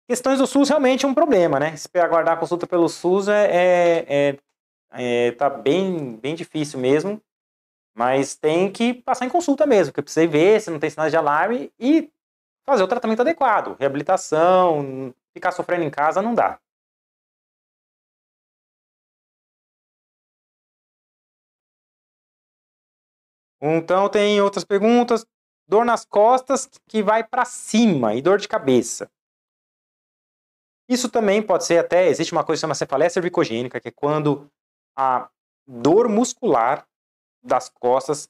Questões 0.08 0.38
do 0.38 0.46
SUS 0.46 0.68
realmente 0.68 1.04
é 1.04 1.08
um 1.08 1.14
problema, 1.14 1.58
né? 1.58 1.76
Se 1.76 1.88
aguardar 1.98 2.34
a 2.34 2.36
consulta 2.38 2.66
pelo 2.66 2.88
SUS 2.88 3.28
é, 3.28 3.46
é, 3.50 4.06
é, 4.08 5.26
é 5.26 5.32
tá 5.32 5.50
bem, 5.50 6.16
bem 6.16 6.34
difícil 6.34 6.78
mesmo. 6.78 7.20
Mas 7.96 8.36
tem 8.36 8.70
que 8.70 8.92
passar 8.92 9.24
em 9.24 9.30
consulta 9.30 9.66
mesmo, 9.66 9.90
porque 9.90 10.02
precisa 10.02 10.26
ver 10.26 10.60
se 10.60 10.70
não 10.70 10.78
tem 10.78 10.90
sinais 10.90 11.10
de 11.10 11.16
alarme 11.16 11.72
e 11.80 12.12
fazer 12.66 12.82
o 12.82 12.88
tratamento 12.88 13.20
adequado. 13.22 13.74
Reabilitação, 13.80 15.14
ficar 15.32 15.50
sofrendo 15.52 15.84
em 15.84 15.90
casa 15.90 16.20
não 16.20 16.34
dá. 16.34 16.60
Então 23.60 24.08
tem 24.10 24.40
outras 24.42 24.64
perguntas. 24.64 25.24
Dor 25.66 25.84
nas 25.84 26.04
costas 26.04 26.68
que 26.86 27.02
vai 27.02 27.24
para 27.24 27.44
cima 27.46 28.14
e 28.14 28.20
dor 28.22 28.38
de 28.38 28.46
cabeça. 28.46 29.10
Isso 30.88 31.08
também 31.08 31.42
pode 31.42 31.64
ser 31.64 31.78
até, 31.78 32.08
existe 32.08 32.32
uma 32.32 32.44
coisa 32.44 32.60
que 32.60 32.60
chama 32.60 32.74
cefaleia 32.74 33.10
cervicogênica, 33.10 33.80
que 33.80 33.88
é 33.88 33.90
quando 33.90 34.48
a 34.96 35.28
dor 35.66 36.08
muscular 36.08 36.86
das 37.46 37.68
costas 37.68 38.28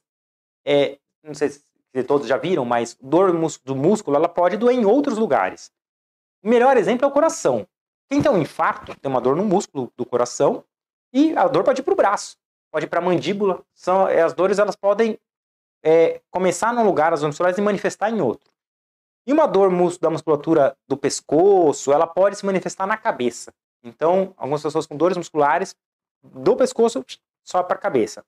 é, 0.65 0.99
não 1.23 1.33
sei 1.33 1.49
se 1.49 1.63
todos 2.05 2.27
já 2.27 2.37
viram, 2.37 2.65
mas 2.65 2.97
dor 3.01 3.31
do 3.63 3.75
músculo 3.75 4.17
ela 4.17 4.27
pode 4.27 4.57
doer 4.57 4.77
em 4.77 4.85
outros 4.85 5.17
lugares. 5.17 5.71
O 6.43 6.49
melhor 6.49 6.75
exemplo 6.75 7.05
é 7.05 7.07
o 7.07 7.11
coração. 7.11 7.65
Quem 8.09 8.21
tem 8.21 8.31
um 8.31 8.37
infarto 8.37 8.93
tem 8.99 9.09
uma 9.09 9.21
dor 9.21 9.35
no 9.35 9.45
músculo 9.45 9.91
do 9.95 10.05
coração 10.05 10.63
e 11.13 11.35
a 11.37 11.47
dor 11.47 11.63
pode 11.63 11.81
ir 11.81 11.83
para 11.83 11.93
o 11.93 11.97
braço, 11.97 12.37
pode 12.71 12.85
ir 12.85 12.89
para 12.89 12.99
a 12.99 13.01
mandíbula. 13.01 13.63
São, 13.73 14.07
é, 14.07 14.21
as 14.21 14.33
dores 14.33 14.59
elas 14.59 14.75
podem 14.75 15.17
é, 15.83 16.21
começar 16.29 16.73
num 16.73 16.85
lugar, 16.85 17.13
as 17.13 17.23
musculares, 17.23 17.57
e 17.57 17.61
manifestar 17.61 18.09
em 18.09 18.21
outro. 18.21 18.51
E 19.25 19.33
uma 19.33 19.45
dor 19.45 19.69
da 19.99 20.09
musculatura 20.09 20.77
do 20.87 20.95
pescoço, 20.95 21.91
ela 21.91 22.07
pode 22.07 22.37
se 22.37 22.45
manifestar 22.45 22.85
na 22.85 22.97
cabeça. 22.97 23.53
Então, 23.83 24.33
algumas 24.37 24.61
pessoas 24.61 24.85
com 24.85 24.95
dores 24.95 25.17
musculares 25.17 25.75
do 26.23 26.55
pescoço 26.55 27.05
só 27.43 27.63
para 27.63 27.77
a 27.77 27.81
cabeça. 27.81 28.23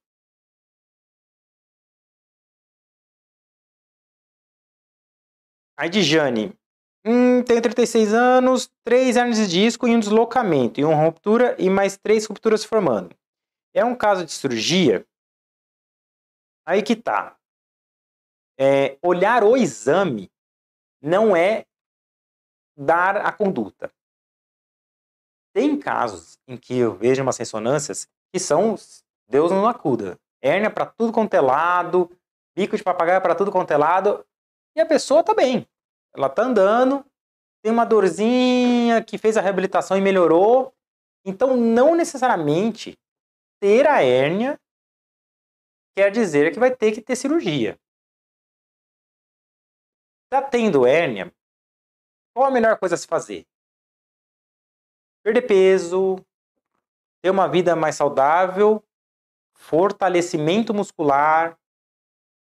Aí 5.80 5.90
de 5.90 6.04
Jane. 6.04 6.54
Hum, 7.06 7.42
tenho 7.42 7.62
36 7.62 8.14
anos, 8.14 8.70
três 8.84 9.16
hernias 9.16 9.38
de 9.38 9.48
disco 9.48 9.88
e 9.88 9.96
um 9.96 10.00
deslocamento, 10.02 10.78
e 10.78 10.84
uma 10.84 11.06
ruptura 11.06 11.56
e 11.58 11.70
mais 11.70 11.96
três 11.96 12.26
rupturas 12.26 12.60
se 12.60 12.68
formando. 12.68 13.16
É 13.74 13.86
um 13.86 13.96
caso 13.96 14.26
de 14.26 14.32
cirurgia? 14.34 15.08
Aí 16.66 16.84
que 16.84 16.98
tá. 16.98 17.38
É, 18.60 18.98
olhar 19.02 19.42
o 19.42 19.56
exame 19.56 20.30
não 21.02 21.34
é 21.34 21.66
dar 22.78 23.16
a 23.16 23.32
conduta. 23.32 23.90
Tem 25.54 25.80
casos 25.80 26.38
em 26.46 26.58
que 26.58 26.78
eu 26.78 26.94
vejo 26.94 27.24
umas 27.24 27.38
ressonâncias 27.38 28.06
que 28.34 28.40
são 28.40 28.76
Deus 29.30 29.50
não 29.50 29.66
acuda. 29.66 30.20
Hérnia 30.42 30.70
para 30.70 30.88
tudo 30.88 31.14
quanto 31.14 31.34
é 31.36 31.40
lado, 31.40 32.12
bico 32.54 32.76
de 32.76 32.84
papagaio 32.84 33.22
para 33.22 33.34
tudo 33.34 33.50
quanto 33.50 33.72
é 33.72 33.78
lado, 33.78 34.26
e 34.80 34.82
a 34.82 34.86
pessoa 34.86 35.24
tá 35.24 35.34
bem. 35.34 35.68
Ela 36.16 36.30
tá 36.30 36.44
andando, 36.44 37.06
tem 37.62 37.72
uma 37.72 37.86
dorzinha 37.86 39.04
que 39.04 39.18
fez 39.18 39.38
a 39.38 39.42
reabilitação 39.42 39.98
e 39.98 40.02
melhorou. 40.02 40.74
Então, 41.26 41.56
não 41.58 41.96
necessariamente 41.96 42.98
ter 43.60 43.88
a 43.88 44.02
hérnia 44.02 44.60
quer 45.96 46.10
dizer 46.12 46.54
que 46.54 46.60
vai 46.60 46.74
ter 46.74 46.94
que 46.94 47.02
ter 47.02 47.16
cirurgia. 47.16 47.78
Tá 50.30 50.42
tendo 50.42 50.86
hérnia, 50.86 51.34
qual 52.34 52.48
a 52.48 52.52
melhor 52.52 52.78
coisa 52.78 52.96
a 52.96 52.98
se 52.98 53.08
fazer? 53.08 53.46
Perder 55.24 55.42
peso, 55.42 56.24
ter 57.22 57.30
uma 57.30 57.50
vida 57.50 57.76
mais 57.76 57.96
saudável, 57.96 58.82
fortalecimento 59.54 60.74
muscular, 60.74 61.59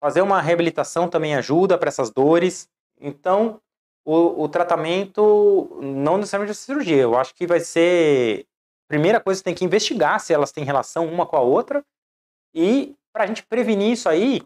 fazer 0.01 0.23
uma 0.23 0.41
reabilitação 0.41 1.09
também 1.09 1.35
ajuda 1.37 1.79
para 1.79 1.89
essas 1.89 2.11
dores. 2.11 2.69
Então, 2.99 3.61
o, 4.05 4.45
o, 4.45 4.49
tratamento 4.49 5.79
não 5.83 6.17
necessariamente 6.19 6.53
é 6.53 6.55
cirurgia. 6.55 7.03
Eu 7.03 7.17
acho 7.19 7.35
que 7.35 7.47
vai 7.47 7.61
ser. 7.61 8.47
Primeira 8.89 9.21
coisa, 9.21 9.43
tem 9.43 9.55
que 9.55 9.65
investigar 9.65 10.19
se 10.21 10.33
elas 10.33 10.51
têm 10.51 10.65
relação 10.65 11.07
uma 11.07 11.27
com 11.27 11.37
a 11.37 11.41
outra. 11.41 11.85
E 12.55 12.97
para 13.13 13.25
a 13.25 13.27
gente 13.27 13.45
prevenir 13.45 13.93
isso 13.93 14.09
aí, 14.09 14.43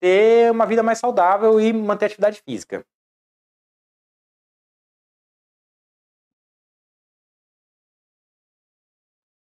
ter 0.00 0.50
uma 0.52 0.66
vida 0.66 0.82
mais 0.82 0.98
saudável 0.98 1.60
e 1.60 1.72
manter 1.72 2.06
atividade 2.06 2.42
física. 2.42 2.84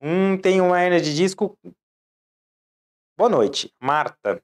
Hum, 0.01 0.39
tem 0.41 0.61
uma 0.61 0.81
hernia 0.81 1.01
de 1.01 1.15
disco. 1.15 1.59
Boa 3.19 3.31
noite, 3.31 3.73
Marta. 3.81 4.43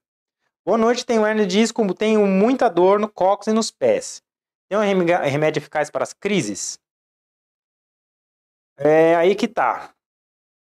Boa 0.64 0.78
noite, 0.78 1.04
tenho 1.04 1.26
hernia 1.26 1.44
de 1.44 1.58
disco, 1.58 1.82
tenho 1.92 2.24
muita 2.24 2.70
dor 2.70 3.00
no 3.00 3.08
cóccix 3.08 3.48
e 3.48 3.52
nos 3.52 3.72
pés. 3.72 4.22
Tem 4.68 4.78
um 4.78 4.80
remédio 4.80 5.58
eficaz 5.58 5.90
para 5.90 6.04
as 6.04 6.12
crises? 6.12 6.78
É 8.78 9.16
aí 9.16 9.34
que 9.34 9.48
tá. 9.48 9.92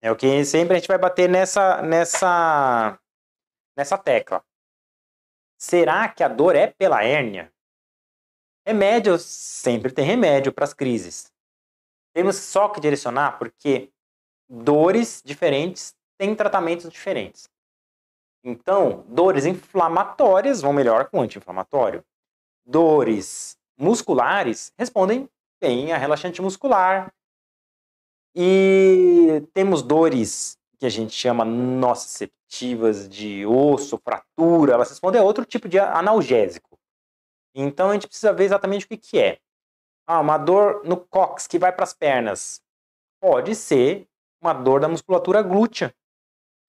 É 0.01 0.11
o 0.13 0.17
que 0.17 0.45
sempre 0.45 0.77
a 0.77 0.79
gente 0.79 0.87
vai 0.87 0.97
bater 0.97 1.29
nessa 1.29 1.83
nessa 1.83 3.01
nessa 3.77 3.99
tecla. 3.99 4.45
Será 5.59 6.09
que 6.09 6.23
a 6.23 6.29
dor 6.29 6.55
é 6.55 6.69
pela 6.69 7.03
hérnia? 7.03 7.53
Remédio 8.65 9.19
sempre 9.19 9.93
tem 9.93 10.05
remédio 10.05 10.53
para 10.53 10.65
as 10.65 10.73
crises. 10.73 11.33
Temos 12.15 12.37
só 12.37 12.69
que 12.69 12.81
direcionar 12.81 13.39
porque 13.39 13.93
dores 14.49 15.21
diferentes 15.25 15.97
têm 16.17 16.37
tratamentos 16.37 16.89
diferentes. 16.89 17.51
Então, 18.43 19.05
dores 19.09 19.45
inflamatórias 19.45 20.61
vão 20.61 20.73
melhor 20.73 21.11
com 21.11 21.21
anti-inflamatório. 21.21 22.05
Dores 22.65 23.59
musculares 23.77 24.73
respondem 24.79 25.29
bem 25.61 25.93
a 25.93 25.99
relaxante 25.99 26.41
muscular. 26.41 27.13
E 28.35 29.43
temos 29.53 29.83
dores 29.83 30.59
que 30.79 30.87
a 30.87 30.91
gente 30.91 31.13
chama 31.13 31.45
nociceptivas 31.45 33.09
de 33.09 33.45
osso, 33.45 33.99
fratura, 33.99 34.73
elas 34.73 34.89
respondem 34.89 35.21
a 35.21 35.25
outro 35.25 35.45
tipo 35.45 35.69
de 35.69 35.79
analgésico. 35.79 36.79
Então 37.55 37.91
a 37.91 37.93
gente 37.95 38.07
precisa 38.07 38.33
ver 38.33 38.45
exatamente 38.45 38.87
o 38.87 38.89
que, 38.89 38.97
que 38.97 39.19
é. 39.19 39.39
Ah, 40.07 40.21
uma 40.21 40.39
dor 40.39 40.83
no 40.85 40.97
cóccix 40.97 41.47
que 41.47 41.59
vai 41.59 41.73
para 41.73 41.85
as 41.85 41.93
pernas. 41.93 42.63
Pode 43.21 43.55
ser 43.55 44.09
uma 44.41 44.55
dor 44.55 44.81
da 44.81 44.89
musculatura 44.89 45.43
glútea, 45.43 45.95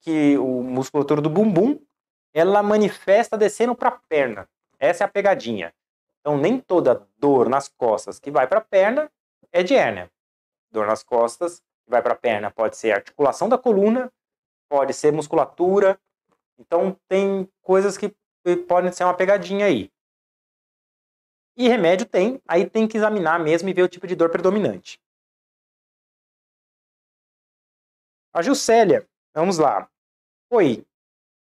que 0.02 0.38
o 0.38 0.62
musculatura 0.62 1.22
do 1.22 1.30
bumbum, 1.30 1.80
ela 2.34 2.62
manifesta 2.62 3.38
descendo 3.38 3.76
para 3.76 3.90
a 3.90 4.00
perna. 4.10 4.48
Essa 4.80 5.04
é 5.04 5.06
a 5.06 5.10
pegadinha. 5.10 5.74
Então 6.20 6.38
nem 6.38 6.60
toda 6.60 7.08
dor 7.18 7.50
nas 7.50 7.68
costas 7.68 8.20
que 8.20 8.32
vai 8.32 8.48
para 8.48 8.60
a 8.60 8.64
perna 8.64 9.12
é 9.52 9.64
de 9.64 9.76
hérnia. 9.76 10.12
Dor 10.72 10.88
nas 10.88 11.04
costas 11.04 11.62
vai 11.88 12.02
para 12.02 12.14
a 12.14 12.18
perna 12.18 12.50
pode 12.50 12.78
ser 12.78 12.94
articulação 12.94 13.50
da 13.50 13.58
coluna, 13.58 14.12
pode 14.70 14.94
ser 14.94 15.12
musculatura. 15.12 16.00
Então 16.58 16.98
tem 17.08 17.48
coisas 17.62 17.98
que 17.98 18.16
podem 18.68 18.92
ser 18.92 19.04
uma 19.04 19.14
pegadinha 19.14 19.66
aí. 19.66 19.92
E 21.58 21.68
remédio 21.68 22.08
tem, 22.08 22.42
aí 22.48 22.68
tem 22.68 22.88
que 22.88 22.98
examinar 22.98 23.40
mesmo 23.40 23.68
e 23.68 23.74
ver 23.74 23.84
o 23.84 23.90
tipo 23.90 24.08
de 24.08 24.16
dor 24.16 24.30
predominante. 24.30 25.00
A 28.34 28.42
Juscelia, 28.42 29.06
vamos 29.34 29.58
lá. 29.58 29.91
Oi, 30.54 30.86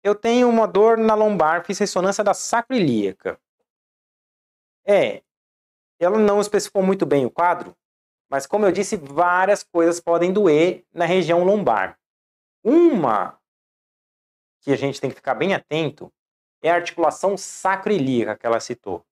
eu 0.04 0.14
tenho 0.14 0.48
uma 0.48 0.68
dor 0.68 0.96
na 0.96 1.16
lombar, 1.16 1.66
fiz 1.66 1.76
ressonância 1.80 2.22
da 2.22 2.32
sacroiliaca. 2.32 3.40
É, 4.86 5.20
ela 5.98 6.16
não 6.16 6.40
especificou 6.40 6.80
muito 6.80 7.04
bem 7.04 7.26
o 7.26 7.30
quadro, 7.30 7.76
mas, 8.30 8.46
como 8.46 8.64
eu 8.64 8.70
disse, 8.70 8.96
várias 8.96 9.64
coisas 9.64 9.98
podem 9.98 10.32
doer 10.32 10.84
na 10.92 11.06
região 11.06 11.42
lombar. 11.42 11.98
Uma 12.62 13.36
que 14.60 14.70
a 14.70 14.76
gente 14.76 15.00
tem 15.00 15.10
que 15.10 15.16
ficar 15.16 15.34
bem 15.34 15.54
atento 15.54 16.08
é 16.62 16.70
a 16.70 16.76
articulação 16.76 17.36
sacroilíaca 17.36 18.38
que 18.38 18.46
ela 18.46 18.60
citou. 18.60 19.04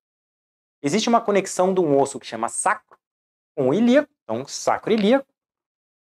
Existe 0.80 1.08
uma 1.08 1.20
conexão 1.20 1.74
de 1.74 1.80
um 1.80 2.00
osso 2.00 2.20
que 2.20 2.26
chama 2.26 2.48
sacro 2.48 2.96
com 3.56 3.74
ilíaco, 3.74 4.12
então 4.22 4.46
sacroilíaco, 4.46 5.26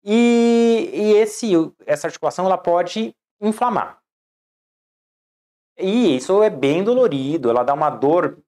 e, 0.03 0.91
e 0.93 1.13
esse, 1.13 1.53
essa 1.87 2.09
articulação 2.09 2.47
ela 2.47 2.59
pode 2.59 3.15
inflamar. 3.41 4.01
E 5.79 6.17
isso 6.17 6.43
é 6.43 6.51
bem 6.51 6.85
dolorido, 6.85 7.49
ela 7.49 7.63
dá 7.63 7.73
uma 7.73 7.89
dor 7.89 8.39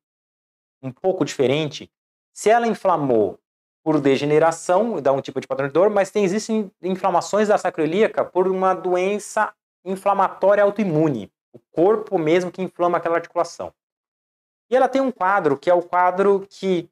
um 0.82 0.92
pouco 0.92 1.24
diferente. 1.24 1.90
Se 2.32 2.50
ela 2.50 2.66
inflamou 2.66 3.38
por 3.82 4.00
degeneração, 4.00 5.00
dá 5.00 5.12
um 5.12 5.20
tipo 5.20 5.40
de 5.40 5.46
padrão 5.46 5.66
de 5.66 5.72
dor, 5.72 5.90
mas 5.90 6.10
tem, 6.10 6.24
existem 6.24 6.70
inflamações 6.82 7.48
da 7.48 7.58
sacroiliaca 7.58 8.24
por 8.24 8.46
uma 8.46 8.74
doença 8.74 9.52
inflamatória 9.84 10.62
autoimune, 10.62 11.32
o 11.52 11.58
corpo 11.58 12.18
mesmo 12.18 12.52
que 12.52 12.62
inflama 12.62 12.98
aquela 12.98 13.16
articulação. 13.16 13.72
E 14.70 14.76
ela 14.76 14.88
tem 14.88 15.02
um 15.02 15.10
quadro 15.10 15.58
que 15.58 15.68
é 15.68 15.74
o 15.74 15.82
quadro 15.82 16.46
que 16.48 16.88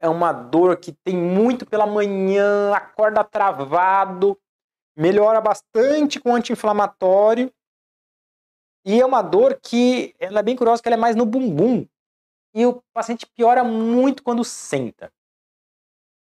é 0.00 0.08
uma 0.08 0.32
dor 0.32 0.76
que 0.76 0.92
tem 0.92 1.16
muito 1.16 1.66
pela 1.66 1.86
manhã, 1.86 2.72
acorda 2.74 3.24
travado, 3.24 4.38
melhora 4.96 5.40
bastante 5.40 6.18
com 6.18 6.34
anti-inflamatório 6.34 7.52
E 8.84 9.00
é 9.00 9.04
uma 9.04 9.20
dor 9.20 9.58
que 9.60 10.14
ela 10.18 10.40
é 10.40 10.42
bem 10.42 10.56
curiosa, 10.56 10.82
que 10.82 10.88
ela 10.88 10.96
é 10.96 10.98
mais 10.98 11.14
no 11.14 11.26
bumbum. 11.26 11.86
E 12.54 12.64
o 12.64 12.82
paciente 12.94 13.26
piora 13.26 13.62
muito 13.62 14.22
quando 14.22 14.42
senta. 14.44 15.12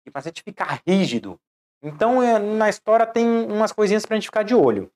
E 0.06 0.10
o 0.10 0.12
paciente 0.12 0.44
fica 0.44 0.82
rígido. 0.86 1.40
Então, 1.82 2.22
é, 2.22 2.40
na 2.40 2.68
história 2.68 3.06
tem 3.06 3.26
umas 3.46 3.72
coisinhas 3.72 4.06
para 4.06 4.16
a 4.16 4.18
gente 4.18 4.28
ficar 4.28 4.44
de 4.44 4.56
olho. 4.56 4.92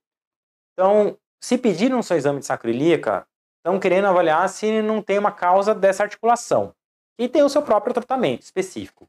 Então, 0.73 1.17
se 1.39 1.57
pediram 1.57 2.01
seu 2.01 2.17
exame 2.17 2.39
de 2.39 2.45
sacroiliaca, 2.45 3.27
estão 3.57 3.79
querendo 3.79 4.07
avaliar 4.07 4.49
se 4.49 4.81
não 4.81 5.01
tem 5.01 5.19
uma 5.19 5.31
causa 5.31 5.75
dessa 5.75 6.03
articulação. 6.03 6.73
E 7.17 7.29
tem 7.29 7.43
o 7.43 7.49
seu 7.49 7.61
próprio 7.61 7.93
tratamento 7.93 8.41
específico. 8.41 9.07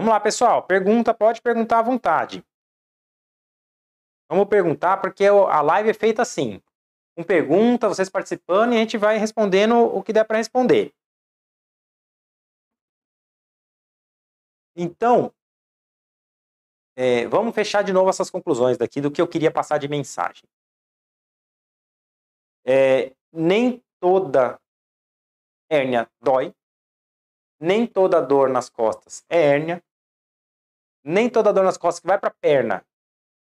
Vamos 0.00 0.14
lá, 0.14 0.18
pessoal. 0.18 0.66
Pergunta, 0.66 1.12
pode 1.12 1.42
perguntar 1.42 1.80
à 1.80 1.82
vontade. 1.82 2.42
Vamos 4.30 4.48
perguntar, 4.48 4.96
porque 4.96 5.26
a 5.26 5.60
live 5.60 5.90
é 5.90 5.92
feita 5.92 6.22
assim. 6.22 6.58
Com 7.14 7.22
pergunta, 7.22 7.86
vocês 7.86 8.08
participando, 8.08 8.72
e 8.72 8.76
a 8.76 8.78
gente 8.78 8.96
vai 8.96 9.18
respondendo 9.18 9.74
o 9.76 10.02
que 10.02 10.10
der 10.10 10.24
para 10.24 10.38
responder. 10.38 10.94
Então, 14.74 15.34
é, 16.96 17.26
vamos 17.26 17.54
fechar 17.54 17.84
de 17.84 17.92
novo 17.92 18.08
essas 18.08 18.30
conclusões 18.30 18.78
daqui 18.78 19.02
do 19.02 19.10
que 19.10 19.20
eu 19.20 19.28
queria 19.28 19.52
passar 19.52 19.76
de 19.76 19.86
mensagem. 19.86 20.48
É, 22.64 23.14
nem 23.30 23.84
toda 24.00 24.58
hérnia 25.70 26.10
dói, 26.22 26.54
nem 27.60 27.86
toda 27.86 28.22
dor 28.22 28.48
nas 28.48 28.70
costas 28.70 29.22
é 29.28 29.38
hérnia, 29.38 29.84
nem 31.04 31.28
toda 31.28 31.52
dor 31.52 31.64
nas 31.64 31.76
costas 31.76 32.00
que 32.00 32.06
vai 32.06 32.18
para 32.18 32.28
a 32.28 32.34
perna 32.40 32.84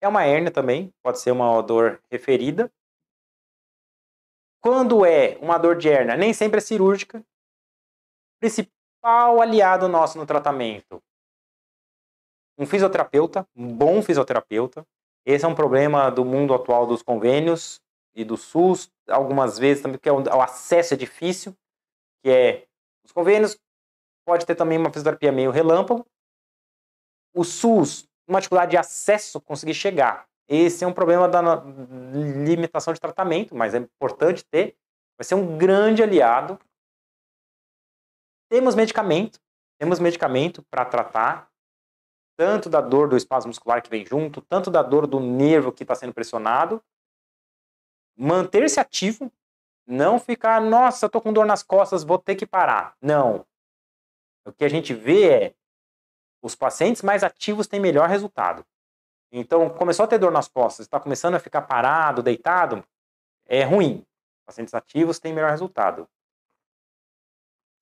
é 0.00 0.08
uma 0.08 0.24
hérnia 0.24 0.50
também, 0.50 0.92
pode 1.02 1.20
ser 1.20 1.32
uma 1.32 1.60
dor 1.62 2.00
referida. 2.10 2.70
Quando 4.60 5.04
é 5.04 5.36
uma 5.38 5.58
dor 5.58 5.76
de 5.76 5.88
hérnia, 5.88 6.16
nem 6.16 6.32
sempre 6.32 6.58
é 6.58 6.60
cirúrgica. 6.60 7.24
Principal 8.40 9.40
aliado 9.40 9.88
nosso 9.88 10.18
no 10.18 10.26
tratamento, 10.26 11.02
um 12.56 12.66
fisioterapeuta, 12.66 13.46
um 13.54 13.72
bom 13.72 14.02
fisioterapeuta. 14.02 14.86
Esse 15.24 15.44
é 15.44 15.48
um 15.48 15.54
problema 15.54 16.10
do 16.10 16.24
mundo 16.24 16.54
atual 16.54 16.86
dos 16.86 17.02
convênios 17.02 17.80
e 18.14 18.24
do 18.24 18.36
SUS, 18.36 18.90
algumas 19.08 19.58
vezes 19.58 19.82
também 19.82 19.98
porque 19.98 20.10
o 20.10 20.40
acesso 20.40 20.94
é 20.94 20.96
difícil, 20.96 21.54
que 22.22 22.30
é 22.30 22.66
os 23.04 23.12
convênios 23.12 23.58
pode 24.24 24.44
ter 24.44 24.54
também 24.54 24.78
uma 24.78 24.90
fisioterapia 24.90 25.32
meio 25.32 25.50
relâmpago. 25.50 26.06
O 27.38 27.44
SUS 27.44 28.08
uma 28.26 28.40
dificuldade 28.40 28.72
de 28.72 28.76
acesso 28.76 29.40
conseguir 29.40 29.74
chegar. 29.74 30.28
Esse 30.48 30.82
é 30.82 30.86
um 30.88 30.92
problema 30.92 31.28
da 31.28 31.40
limitação 32.12 32.92
de 32.92 33.00
tratamento, 33.00 33.54
mas 33.54 33.74
é 33.74 33.78
importante 33.78 34.44
ter. 34.44 34.76
Vai 35.16 35.24
ser 35.24 35.36
um 35.36 35.56
grande 35.56 36.02
aliado. 36.02 36.58
Temos 38.50 38.74
medicamento, 38.74 39.40
temos 39.78 40.00
medicamento 40.00 40.64
para 40.68 40.84
tratar 40.84 41.48
tanto 42.36 42.68
da 42.68 42.80
dor 42.80 43.08
do 43.08 43.16
espaço 43.16 43.46
muscular 43.46 43.82
que 43.82 43.90
vem 43.90 44.04
junto, 44.04 44.40
tanto 44.40 44.68
da 44.68 44.82
dor 44.82 45.06
do 45.06 45.20
nervo 45.20 45.70
que 45.70 45.84
está 45.84 45.94
sendo 45.94 46.12
pressionado. 46.12 46.82
Manter-se 48.16 48.80
ativo, 48.80 49.30
não 49.86 50.18
ficar, 50.18 50.60
nossa, 50.60 51.08
tô 51.08 51.20
com 51.20 51.32
dor 51.32 51.46
nas 51.46 51.62
costas, 51.62 52.02
vou 52.02 52.18
ter 52.18 52.34
que 52.34 52.46
parar. 52.46 52.96
Não. 53.00 53.46
O 54.44 54.52
que 54.52 54.64
a 54.64 54.68
gente 54.68 54.92
vê 54.92 55.30
é 55.30 55.54
os 56.42 56.54
pacientes 56.54 57.02
mais 57.02 57.22
ativos 57.22 57.66
têm 57.66 57.80
melhor 57.80 58.08
resultado. 58.08 58.64
Então, 59.30 59.68
começou 59.68 60.04
a 60.04 60.08
ter 60.08 60.18
dor 60.18 60.32
nas 60.32 60.48
costas, 60.48 60.86
está 60.86 60.98
começando 60.98 61.34
a 61.34 61.40
ficar 61.40 61.62
parado, 61.62 62.22
deitado, 62.22 62.84
é 63.46 63.62
ruim. 63.62 64.04
Pacientes 64.46 64.72
ativos 64.72 65.18
têm 65.18 65.34
melhor 65.34 65.50
resultado. 65.50 66.08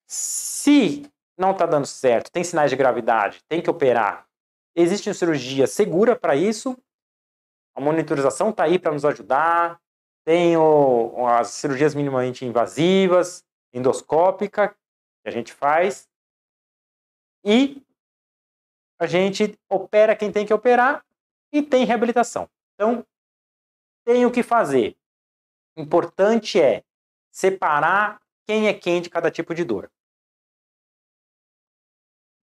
Se 0.07 1.09
não 1.39 1.53
está 1.53 1.67
dando 1.67 1.87
certo, 1.87 2.31
tem 2.31 2.43
sinais 2.43 2.71
de 2.71 2.77
gravidade, 2.77 3.43
tem 3.49 3.61
que 3.63 3.71
operar, 3.71 4.27
existe 4.77 5.09
uma 5.09 5.15
cirurgia 5.15 5.67
segura 5.67 6.15
para 6.15 6.37
isso. 6.37 6.77
A 7.75 7.81
monitorização 7.81 8.51
está 8.51 8.65
aí 8.65 8.79
para 8.79 8.93
nos 8.93 9.05
ajudar. 9.05 9.81
Tem 10.25 10.57
o, 10.57 11.27
as 11.27 11.49
cirurgias 11.49 11.95
minimamente 11.95 12.45
invasivas, 12.45 13.45
endoscópica, 13.73 14.71
que 14.71 15.29
a 15.29 15.31
gente 15.31 15.53
faz. 15.53 16.09
E 17.45 17.83
a 18.99 19.07
gente 19.07 19.59
opera 19.71 20.17
quem 20.17 20.33
tem 20.33 20.47
que 20.47 20.55
operar 20.55 21.05
e 21.53 21.63
tem 21.63 21.85
reabilitação. 21.85 22.49
Então, 22.75 23.07
tem 24.05 24.25
o 24.25 24.33
que 24.33 24.43
fazer. 24.43 24.97
Importante 25.77 26.61
é 26.61 26.85
separar 27.31 28.21
quem 28.47 28.69
é 28.69 28.75
quem 28.75 29.03
de 29.03 29.11
cada 29.11 29.31
tipo 29.31 29.55
de 29.55 29.65
dor. 29.65 29.91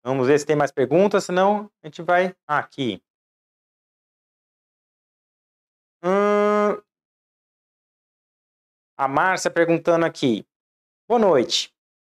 Vamos 0.04 0.28
ver 0.28 0.39
se 0.39 0.45
tem 0.45 0.56
mais 0.56 0.71
perguntas, 0.71 1.25
senão 1.25 1.69
a 1.84 1.88
gente 1.88 2.02
vai 2.02 2.36
aqui. 2.47 3.04
Hum... 6.04 6.82
A 8.97 9.08
Márcia 9.08 9.52
perguntando 9.52 10.06
aqui. 10.06 10.45
Boa 11.08 11.19
noite. 11.19 11.73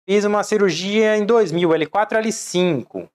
Fiz 0.09 0.25
uma 0.25 0.43
cirurgia 0.43 1.17
em 1.17 1.25
2000, 1.25 1.69
L4, 1.71 2.23
L5. 2.23 3.11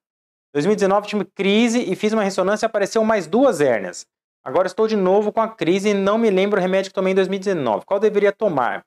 2019 0.55 1.07
tive 1.07 1.25
crise 1.25 1.81
e 1.81 1.97
fiz 1.97 2.13
uma 2.13 2.23
ressonância 2.23 2.65
e 2.65 2.67
apareceu 2.67 3.03
mais 3.03 3.27
duas 3.27 3.59
hérnias. 3.59 4.07
Agora 4.41 4.67
estou 4.67 4.87
de 4.87 4.95
novo 4.95 5.33
com 5.33 5.41
a 5.41 5.49
crise 5.49 5.89
e 5.89 5.93
não 5.93 6.17
me 6.17 6.29
lembro 6.29 6.57
o 6.57 6.61
remédio 6.61 6.91
que 6.91 6.95
tomei 6.95 7.11
em 7.11 7.15
2019. 7.15 7.85
Qual 7.85 7.99
deveria 7.99 8.31
tomar? 8.31 8.85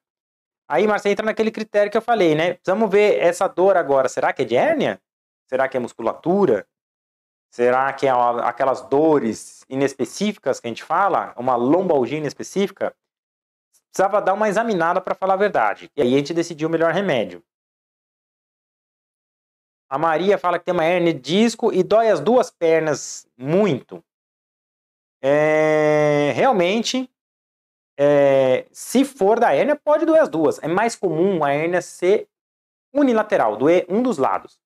Aí, 0.67 0.87
Marcia, 0.87 1.11
entra 1.11 1.27
naquele 1.27 1.51
critério 1.51 1.91
que 1.91 1.99
eu 1.99 2.03
falei, 2.03 2.35
né? 2.35 2.55
Precisamos 2.55 2.91
ver 2.91 3.19
essa 3.19 3.47
dor 3.47 3.77
agora. 3.77 4.09
Será 4.09 4.33
que 4.33 4.43
é 4.43 4.45
de 4.47 4.57
hérnia? 4.57 4.99
Será 5.47 5.69
que 5.69 5.77
é 5.77 5.81
musculatura? 5.81 6.67
Será 7.51 7.93
que 7.93 8.07
é 8.07 8.11
aquelas 8.45 8.81
dores 8.89 9.63
inespecíficas 9.69 10.61
que 10.61 10.69
a 10.69 10.71
gente 10.71 10.85
fala? 10.85 11.35
Uma 11.37 11.55
lombalgia 11.55 12.17
inespecífica? 12.17 12.95
Precisava 13.93 14.23
dar 14.23 14.33
uma 14.33 14.49
examinada 14.49 15.03
para 15.03 15.15
falar 15.15 15.35
a 15.35 15.39
verdade. 15.39 15.91
E 15.95 16.01
aí 16.01 16.15
a 16.15 16.19
gente 16.19 16.33
decidiu 16.33 16.69
o 16.69 16.71
melhor 16.73 16.95
remédio. 16.95 17.43
A 19.89 19.99
Maria 19.99 20.37
fala 20.37 20.59
que 20.59 20.67
tem 20.67 20.75
uma 20.75 20.85
hernia 20.85 21.15
de 21.15 21.21
disco 21.21 21.73
e 21.73 21.83
dói 21.83 22.11
as 22.11 22.21
duas 22.21 22.51
pernas 22.51 23.27
muito. 23.37 24.05
É, 25.23 26.33
realmente, 26.35 27.11
é, 27.99 28.67
se 28.71 29.05
for 29.05 29.41
da 29.41 29.55
hérnia, 29.55 29.75
pode 29.77 30.05
doer 30.05 30.21
as 30.21 30.29
duas. 30.29 30.63
É 30.63 30.69
mais 30.69 30.95
comum 30.95 31.43
a 31.43 31.53
hérnia 31.53 31.81
ser 31.81 32.29
unilateral, 32.93 33.57
doer 33.57 33.87
um 33.89 34.03
dos 34.03 34.19
lados. 34.19 34.61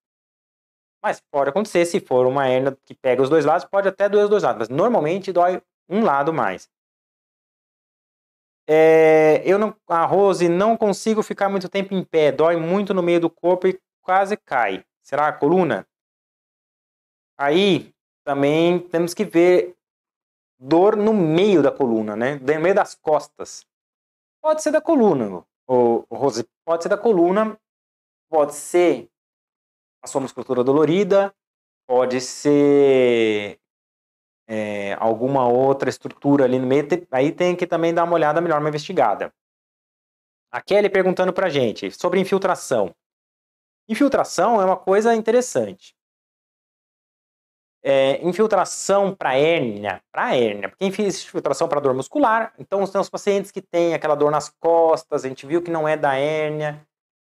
Mas 1.02 1.20
pode 1.30 1.50
acontecer, 1.50 1.85
se 1.87 2.00
for 2.00 2.26
uma 2.26 2.48
hérnia 2.48 2.76
que 2.85 2.94
pega 2.94 3.22
os 3.22 3.30
dois 3.30 3.44
lados, 3.44 3.64
pode 3.64 3.88
até 3.88 4.08
doer 4.08 4.24
os 4.24 4.30
dois 4.30 4.42
lados. 4.42 4.58
Mas 4.58 4.68
normalmente 4.68 5.32
dói 5.32 5.62
um 5.88 6.04
lado 6.04 6.32
mais. 6.32 6.68
É, 8.68 9.42
eu 9.44 9.58
não, 9.58 9.74
a 9.88 10.04
Rose, 10.04 10.48
não 10.48 10.76
consigo 10.76 11.22
ficar 11.22 11.48
muito 11.48 11.68
tempo 11.68 11.94
em 11.94 12.04
pé. 12.04 12.30
Dói 12.30 12.56
muito 12.56 12.92
no 12.92 13.02
meio 13.02 13.20
do 13.20 13.30
corpo 13.30 13.66
e 13.66 13.80
quase 14.02 14.37
cai. 14.37 14.85
Será 15.03 15.29
a 15.29 15.33
coluna? 15.33 15.87
Aí 17.38 17.93
também 18.25 18.79
temos 18.88 19.15
que 19.15 19.25
ver 19.25 19.77
dor 20.59 20.97
no 20.97 21.12
meio 21.12 21.62
da 21.62 21.73
coluna, 21.73 22.15
né? 22.15 22.37
No 22.37 22.61
meio 22.61 22.75
das 22.75 22.95
costas. 22.95 23.67
Pode 24.41 24.62
ser 24.62 24.71
da 24.71 24.81
coluna, 24.81 25.45
o 25.67 26.05
Rose, 26.11 26.45
pode 26.65 26.83
ser 26.83 26.88
da 26.88 26.99
coluna, 26.99 27.59
pode 28.29 28.55
ser 28.55 29.09
a 30.03 30.07
sua 30.07 30.21
musculatura 30.21 30.65
dolorida, 30.65 31.35
pode 31.87 32.21
ser 32.21 33.61
é, 34.48 34.94
alguma 34.94 35.46
outra 35.48 35.88
estrutura 35.88 36.44
ali 36.44 36.59
no 36.59 36.67
meio. 36.67 36.87
Aí 37.11 37.33
tem 37.33 37.55
que 37.57 37.67
também 37.67 37.94
dar 37.94 38.05
uma 38.05 38.15
olhada 38.15 38.40
melhor, 38.40 38.61
uma 38.61 38.69
investigada. 38.69 39.33
A 40.50 40.61
Kelly 40.61 40.90
perguntando 40.90 41.33
pra 41.33 41.48
gente 41.48 41.90
sobre 41.90 42.21
infiltração. 42.21 42.94
Infiltração 43.93 44.59
é 44.59 44.65
uma 44.65 44.77
coisa 44.77 45.15
interessante. 45.15 45.95
É, 47.85 48.27
infiltração 48.27 49.15
para 49.15 49.37
hérnia, 49.37 50.03
para 50.11 50.35
hérnia, 50.35 50.71
porque 50.71 50.87
existe 51.03 51.29
infiltração 51.29 51.69
para 51.69 51.79
dor 51.79 51.93
muscular, 51.93 52.55
então 52.59 52.87
tem 52.87 52.99
os 52.99 53.11
pacientes 53.11 53.51
que 53.51 53.61
têm 53.61 53.93
aquela 53.93 54.15
dor 54.15 54.31
nas 54.31 54.49
costas, 54.49 55.27
a 55.27 55.29
gente 55.29 55.45
viu 55.45 55.61
que 55.61 55.71
não 55.71 55.87
é 55.87 55.95
da 55.95 56.15
hérnia, 56.15 56.87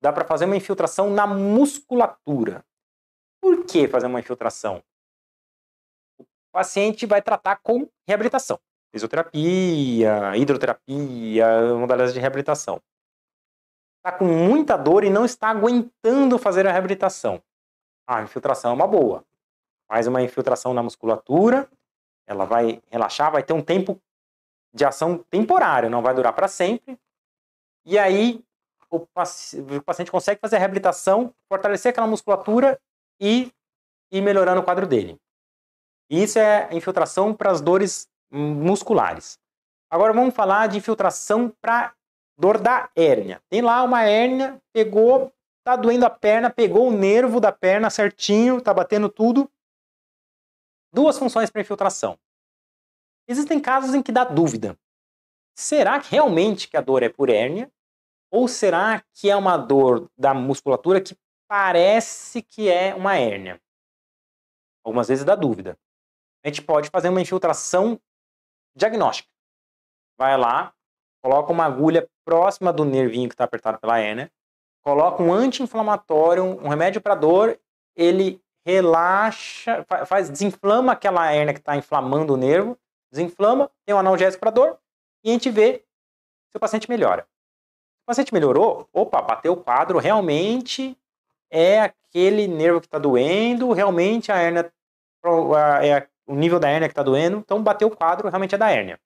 dá 0.01 0.12
para 0.12 0.26
fazer 0.26 0.45
uma 0.45 0.55
infiltração 0.55 1.12
na 1.12 1.28
musculatura. 1.28 2.66
Por 3.39 3.64
que 3.66 3.88
fazer 3.88 4.08
uma 4.08 4.20
infiltração? 4.20 4.82
O 6.20 6.26
paciente 6.51 7.05
vai 7.05 7.22
tratar 7.22 7.58
com 7.58 7.88
reabilitação, 8.08 8.60
fisioterapia, 8.91 10.36
hidroterapia, 10.36 11.76
modalidades 11.76 12.16
de 12.16 12.20
reabilitação 12.20 12.82
está 14.08 14.12
com 14.18 14.26
muita 14.26 14.78
dor 14.78 15.03
e 15.03 15.10
não 15.10 15.26
está 15.26 15.49
aguentando 15.49 16.38
fazer 16.38 16.66
a 16.66 16.72
reabilitação. 16.72 17.41
A 18.08 18.22
infiltração 18.22 18.72
é 18.72 18.74
uma 18.74 18.88
boa. 18.88 19.26
Faz 19.86 20.08
uma 20.08 20.22
infiltração 20.22 20.74
na 20.74 20.82
musculatura, 20.82 21.70
ela 22.26 22.45
vai 22.45 22.82
relaxar, 22.89 23.32
vai 23.32 23.43
ter 23.43 23.53
um 23.53 23.62
tempo 23.62 24.01
de 24.74 24.86
ação 24.86 25.18
temporária, 25.30 25.89
não 25.89 26.01
vai 26.01 26.14
durar 26.14 26.34
para 26.34 26.47
sempre. 26.47 26.97
E 27.86 27.99
aí 27.99 28.43
o 28.89 29.05
paciente 29.82 30.12
consegue 30.12 30.39
fazer 30.39 30.55
a 30.55 30.60
reabilitação, 30.60 31.34
fortalecer 31.49 31.89
aquela 31.89 32.08
musculatura 32.08 32.80
e 33.20 33.51
ir 34.12 34.22
melhorando 34.22 34.62
o 34.62 34.64
quadro 34.64 34.88
dele. 34.88 35.20
Isso 36.10 36.39
é 36.39 36.70
infiltração 36.72 37.34
para 37.34 37.51
as 37.51 37.60
dores 37.60 38.08
musculares. 38.32 39.38
Agora 39.89 40.14
vamos 40.14 40.34
falar 40.34 40.68
de 40.68 40.78
infiltração 40.78 41.53
para 41.62 41.93
dor 42.38 42.59
da 42.59 42.89
hérnia. 42.95 43.41
Tem 43.49 43.61
lá 43.61 43.83
uma 43.83 44.03
hérnia, 44.03 44.61
pegou, 44.71 45.33
tá 45.63 45.75
doendo 45.75 46.05
a 46.05 46.09
perna, 46.09 46.49
pegou 46.49 46.88
o 46.88 46.91
nervo 46.91 47.39
da 47.39 47.51
perna 47.51 47.89
certinho, 47.89 48.61
tá 48.61 48.73
batendo 48.73 49.09
tudo. 49.09 49.49
Duas 50.93 51.17
funções 51.17 51.49
para 51.49 51.61
infiltração. 51.61 52.17
Existem 53.27 53.59
casos 53.59 53.93
em 53.93 54.01
que 54.01 54.11
dá 54.11 54.23
dúvida. 54.23 54.77
Será 55.57 55.99
que 55.99 56.11
realmente 56.11 56.67
que 56.67 56.77
a 56.77 56.81
dor 56.81 57.03
é 57.03 57.09
por 57.09 57.29
hérnia? 57.29 57.71
Ou 58.31 58.47
será 58.47 59.03
que 59.13 59.29
é 59.29 59.35
uma 59.35 59.57
dor 59.57 60.09
da 60.17 60.33
musculatura 60.33 61.01
que 61.01 61.17
parece 61.47 62.41
que 62.41 62.69
é 62.69 62.93
uma 62.93 63.17
hérnia? 63.17 63.59
Algumas 64.85 65.07
vezes 65.07 65.25
dá 65.25 65.35
dúvida. 65.35 65.77
A 66.43 66.47
gente 66.47 66.61
pode 66.61 66.89
fazer 66.89 67.09
uma 67.09 67.21
infiltração 67.21 67.99
diagnóstica. 68.75 69.29
Vai 70.17 70.38
lá, 70.38 70.73
coloca 71.21 71.51
uma 71.51 71.65
agulha 71.65 72.07
próxima 72.28 72.73
do 72.73 72.84
nervinho 72.84 73.30
que 73.30 73.36
está 73.36 73.45
apertado 73.45 73.80
pela 73.80 73.97
hérnia, 73.99 74.30
coloca 74.84 75.23
um 75.23 75.32
anti-inflamatório, 75.32 76.43
um 76.43 76.67
remédio 76.67 76.99
para 76.99 77.15
dor, 77.15 77.57
ele 77.95 78.43
relaxa, 78.65 79.86
faz, 80.05 80.30
desinflama 80.30 80.91
aquela 80.91 81.32
hérnia 81.32 81.53
que 81.53 81.61
está 81.61 81.78
inflamando 81.78 82.34
o 82.34 82.38
nervo, 82.38 82.78
desinflama, 83.09 83.71
tem 83.86 83.95
um 83.95 83.99
analgésico 83.99 84.41
para 84.41 84.51
dor, 84.51 84.78
e 85.23 85.30
a 85.30 85.32
gente 85.32 85.49
vê 85.49 85.86
se 86.51 86.57
o 86.57 86.59
paciente 86.59 86.89
melhora. 86.89 87.21
Se 87.21 88.03
o 88.03 88.07
paciente 88.07 88.34
melhorou, 88.34 88.89
opa, 88.91 89.21
bateu 89.21 89.53
o 89.53 89.63
quadro, 89.63 89.97
realmente 89.97 90.97
é 91.49 91.80
aquele 91.80 92.45
nervo 92.45 92.82
que 92.82 92.88
está 92.88 92.99
doendo, 92.99 93.71
realmente 93.71 94.34
a 94.34 94.36
hérnia 94.36 94.69
é 95.82 96.07
o 96.25 96.36
nível 96.36 96.59
da 96.59 96.69
hérnia 96.69 96.89
que 96.89 96.91
está 96.91 97.03
doendo, 97.03 97.38
então 97.38 97.63
bateu 97.63 97.88
o 97.88 97.95
quadro, 97.95 98.28
realmente 98.28 98.53
é 98.53 98.57
da 98.57 98.69
hérnia. 98.69 98.99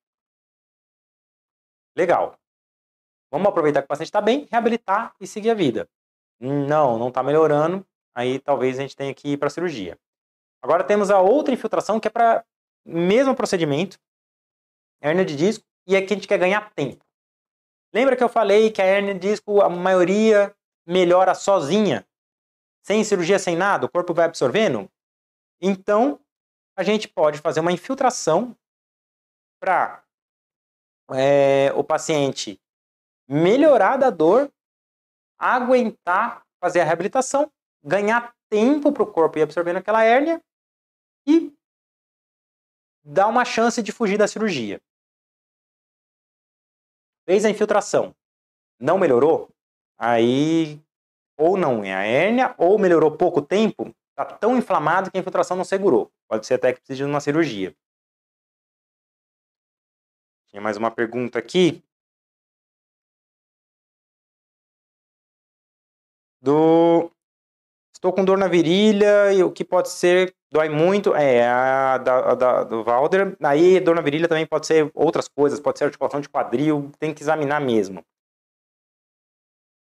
Legal. 1.96 2.41
Vamos 3.32 3.48
aproveitar 3.48 3.82
que 3.82 3.86
o 3.86 3.88
paciente 3.88 4.10
está 4.10 4.20
bem, 4.20 4.46
reabilitar 4.52 5.16
e 5.20 5.26
seguir 5.26 5.52
a 5.52 5.54
vida. 5.54 5.90
Não, 6.40 7.00
não 7.00 7.08
está 7.08 7.24
melhorando, 7.24 7.86
aí 8.14 8.40
talvez 8.40 8.78
a 8.78 8.82
gente 8.82 8.96
tenha 8.96 9.14
que 9.14 9.30
ir 9.30 9.38
para 9.38 9.48
a 9.48 9.52
cirurgia. 9.52 9.98
Agora 10.62 10.84
temos 10.84 11.10
a 11.10 11.20
outra 11.22 11.54
infiltração 11.54 12.00
que 12.00 12.08
é 12.08 12.12
para 12.12 12.46
mesmo 12.86 13.36
procedimento, 13.36 13.98
hérnia 15.02 15.24
de 15.24 15.36
disco, 15.36 15.64
e 15.88 15.96
aqui 15.96 16.14
a 16.14 16.16
gente 16.16 16.28
quer 16.28 16.38
ganhar 16.38 16.72
tempo. 16.74 17.04
Lembra 17.94 18.16
que 18.16 18.24
eu 18.24 18.30
falei 18.30 18.70
que 18.70 18.82
a 18.82 18.86
hérnia 18.86 19.14
de 19.14 19.20
disco, 19.20 19.62
a 19.62 19.70
maioria 19.70 20.56
melhora 20.86 21.34
sozinha, 21.34 22.06
sem 22.84 23.04
cirurgia, 23.04 23.40
sem 23.40 23.56
nada, 23.56 23.86
o 23.86 23.90
corpo 23.90 24.14
vai 24.14 24.26
absorvendo? 24.26 24.90
Então, 25.62 26.20
a 26.76 26.84
gente 26.84 27.08
pode 27.08 27.40
fazer 27.40 27.60
uma 27.60 27.72
infiltração 27.72 28.56
para 29.60 30.04
é, 31.14 31.72
o 31.76 31.84
paciente 31.84 32.60
melhorar 33.32 33.96
da 33.96 34.10
dor, 34.10 34.52
aguentar, 35.40 36.46
fazer 36.60 36.82
a 36.82 36.84
reabilitação, 36.84 37.50
ganhar 37.82 38.36
tempo 38.50 38.92
para 38.92 39.04
o 39.04 39.12
corpo 39.12 39.40
ir 39.40 39.44
absorvendo 39.44 39.78
aquela 39.78 40.04
hérnia 40.04 40.44
e 41.26 41.56
dar 43.02 43.28
uma 43.28 43.46
chance 43.46 43.82
de 43.82 43.94
fugir 43.94 44.18
da 44.18 44.28
cirurgia. 44.28 44.82
Fez 47.26 47.46
a 47.46 47.50
infiltração, 47.50 48.14
não 48.78 48.98
melhorou, 48.98 49.50
aí 49.98 50.82
ou 51.38 51.56
não 51.56 51.86
é 51.86 51.94
a 51.94 52.04
hérnia, 52.04 52.54
ou 52.58 52.78
melhorou 52.78 53.18
pouco 53.18 53.42
tempo, 53.42 53.96
está 54.10 54.26
tão 54.26 54.58
inflamado 54.58 55.10
que 55.10 55.18
a 55.18 55.22
infiltração 55.22 55.56
não 55.56 55.64
segurou. 55.64 56.12
Pode 56.28 56.46
ser 56.46 56.56
até 56.56 56.74
que 56.74 56.82
precise 56.82 56.98
de 56.98 57.06
uma 57.06 57.22
cirurgia. 57.22 57.74
Tinha 60.50 60.62
mais 60.62 60.76
uma 60.76 60.92
pergunta 60.92 61.40
aqui. 61.40 61.82
Do 66.42 67.12
Estou 68.02 68.12
com 68.12 68.26
dor 68.26 68.36
na 68.36 68.48
virilha 68.48 69.32
e 69.32 69.44
o 69.44 69.52
que 69.52 69.64
pode 69.64 69.90
ser 69.90 70.34
dói 70.52 70.70
muito 70.70 71.14
é 71.14 71.48
a 71.48 72.00
da, 72.00 72.32
a 72.32 72.34
da, 72.34 72.64
do 72.64 72.84
Valder. 72.84 73.38
Aí 73.44 73.80
dor 73.80 73.94
na 73.94 74.02
virilha 74.02 74.28
também 74.28 74.44
pode 74.44 74.66
ser 74.66 74.90
outras 74.96 75.28
coisas, 75.28 75.60
pode 75.60 75.78
ser 75.78 75.86
articulação 75.86 76.20
de 76.20 76.28
quadril, 76.28 76.92
tem 76.98 77.14
que 77.14 77.22
examinar 77.22 77.62
mesmo. 77.62 78.04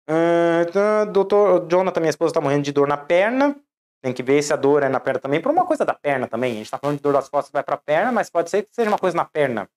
Uh, 0.09 1.09
doutor 1.13 1.65
Jonathan, 1.69 2.01
minha 2.01 2.09
esposa 2.09 2.31
está 2.31 2.41
morrendo 2.41 2.63
de 2.63 2.73
dor 2.73 2.89
na 2.89 2.97
perna. 2.97 3.55
Tem 4.01 4.11
que 4.11 4.21
ver 4.21 4.43
se 4.43 4.51
a 4.51 4.57
dor 4.57 4.83
é 4.83 4.89
na 4.89 4.99
perna 4.99 5.21
também, 5.21 5.39
por 5.39 5.49
uma 5.49 5.65
coisa 5.65 5.85
da 5.85 5.93
perna 5.93 6.27
também. 6.27 6.51
A 6.51 6.55
gente 6.55 6.65
está 6.65 6.77
falando 6.77 6.97
de 6.97 7.03
dor 7.03 7.13
das 7.13 7.29
costas, 7.29 7.53
vai 7.53 7.63
para 7.63 7.75
a 7.75 7.77
perna, 7.77 8.11
mas 8.11 8.29
pode 8.29 8.49
ser 8.49 8.63
que 8.63 8.75
seja 8.75 8.89
uma 8.89 8.99
coisa 8.99 9.15
na 9.15 9.23
perna. 9.23 9.69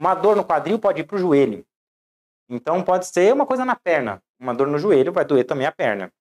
Uma 0.00 0.14
dor 0.14 0.34
no 0.36 0.44
quadril 0.44 0.78
pode 0.78 1.02
ir 1.02 1.04
para 1.04 1.16
o 1.16 1.18
joelho. 1.18 1.66
Então 2.48 2.82
pode 2.82 3.06
ser 3.06 3.30
uma 3.34 3.44
coisa 3.44 3.66
na 3.66 3.76
perna. 3.76 4.22
Uma 4.40 4.54
dor 4.54 4.68
no 4.68 4.78
joelho 4.78 5.12
vai 5.12 5.24
doer 5.24 5.44
também 5.44 5.66
a 5.66 5.72
perna. 5.72 6.12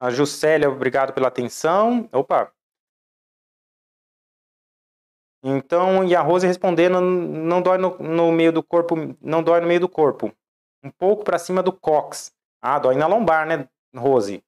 A 0.00 0.10
Juscelia, 0.10 0.68
obrigado 0.68 1.12
pela 1.12 1.28
atenção. 1.28 2.08
Opa, 2.12 2.52
então, 5.42 6.04
e 6.04 6.14
a 6.14 6.20
Rose 6.20 6.46
respondendo, 6.46 7.00
não 7.00 7.62
dói 7.62 7.78
no, 7.78 7.96
no, 7.98 8.30
meio 8.30 8.52
do 8.52 8.62
corpo, 8.62 8.94
não 9.20 9.42
dói 9.42 9.60
no 9.60 9.66
meio 9.66 9.80
do 9.80 9.88
corpo. 9.88 10.32
Um 10.84 10.90
pouco 10.90 11.24
para 11.24 11.38
cima 11.38 11.62
do 11.62 11.72
cox. 11.72 12.32
Ah, 12.62 12.78
dói 12.78 12.94
na 12.94 13.06
lombar, 13.06 13.46
né, 13.46 13.66
Rose? 13.96 14.44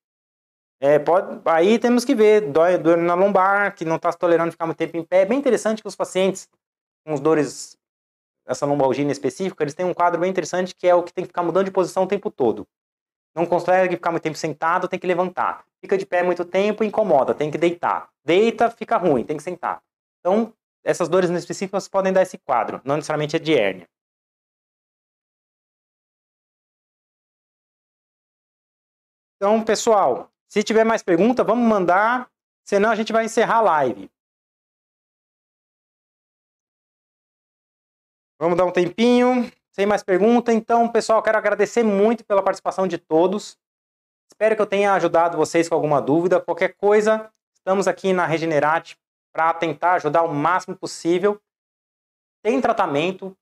É, 0.81 0.99
pode, 0.99 1.41
aí 1.47 1.79
temos 1.79 2.05
que 2.05 2.15
ver, 2.15 2.53
dói, 2.53 2.77
dói 2.77 2.97
na 2.97 3.15
lombar, 3.15 3.75
que 3.75 3.85
não 3.85 3.97
está 3.97 4.13
tolerando 4.13 4.53
ficar 4.53 4.67
muito 4.67 4.79
tempo 4.79 4.97
em 4.97 5.05
pé. 5.05 5.23
É 5.23 5.27
bem 5.27 5.39
interessante 5.39 5.81
que 5.81 5.89
os 5.89 5.97
pacientes 5.97 6.49
com 7.07 7.15
dores, 7.15 7.79
essa 8.47 8.67
lombalgia 8.67 9.11
específica, 9.11 9.63
eles 9.63 9.75
têm 9.75 9.87
um 9.87 9.95
quadro 9.95 10.21
bem 10.21 10.31
interessante 10.31 10.75
que 10.75 10.87
é 10.87 10.95
o 10.95 11.03
que 11.03 11.13
tem 11.13 11.25
que 11.25 11.29
ficar 11.29 11.43
mudando 11.43 11.67
de 11.67 11.71
posição 11.71 12.05
o 12.05 12.07
tempo 12.07 12.31
todo. 12.31 12.67
Não 13.35 13.47
consegue 13.47 13.95
ficar 13.97 14.11
muito 14.11 14.23
tempo 14.23 14.37
sentado, 14.37 14.89
tem 14.89 14.99
que 14.99 15.07
levantar. 15.07 15.65
Fica 15.81 15.97
de 15.97 16.05
pé 16.05 16.23
muito 16.23 16.45
tempo, 16.45 16.85
incomoda, 16.85 17.35
tem 17.35 17.51
que 17.51 17.59
deitar. 17.59 18.11
Deita, 18.25 18.71
fica 18.71 18.97
ruim, 18.97 19.25
tem 19.25 19.37
que 19.37 19.43
sentar. 19.43 19.83
Então, 20.21 20.53
essas 20.85 21.09
dores 21.09 21.31
específicas 21.31 21.89
podem 21.89 22.13
dar 22.13 22.23
esse 22.23 22.39
quadro, 22.39 22.81
não 22.85 22.97
necessariamente 22.97 23.37
é 23.37 23.39
de 23.39 23.55
hérnia. 23.55 23.89
Então, 29.37 29.65
pessoal, 29.65 30.31
se 30.49 30.63
tiver 30.63 30.85
mais 30.85 31.03
pergunta, 31.03 31.43
vamos 31.43 31.67
mandar, 31.69 32.31
senão 32.65 32.91
a 32.91 32.95
gente 32.95 33.13
vai 33.13 33.25
encerrar 33.25 33.57
a 33.57 33.61
live. 33.63 34.11
Vamos 38.43 38.59
dar 38.59 38.65
um 38.65 38.73
tempinho, 38.73 39.49
sem 39.71 39.87
mais 39.87 40.03
pergunta. 40.03 40.53
Então, 40.53 40.89
pessoal, 40.89 41.23
quero 41.23 41.39
agradecer 41.39 41.85
muito 41.85 42.25
pela 42.25 42.43
participação 42.43 42.89
de 42.89 42.99
todos. 42.99 43.57
Espero 44.27 44.57
que 44.57 44.63
eu 44.63 44.67
tenha 44.67 44.93
ajudado 44.95 45.37
vocês 45.37 45.69
com 45.69 45.77
alguma 45.77 46.03
dúvida. 46.03 46.41
Qualquer 46.41 46.75
coisa, 46.75 47.31
estamos 47.55 47.87
aqui 47.87 48.13
na 48.13 48.27
Regenerate 48.27 48.99
para 49.33 49.55
tentar 49.55 49.93
ajudar 49.93 50.25
o 50.25 50.35
máximo 50.35 50.75
possível. 50.75 51.41
Tem 52.43 52.61
tratamento 52.61 53.33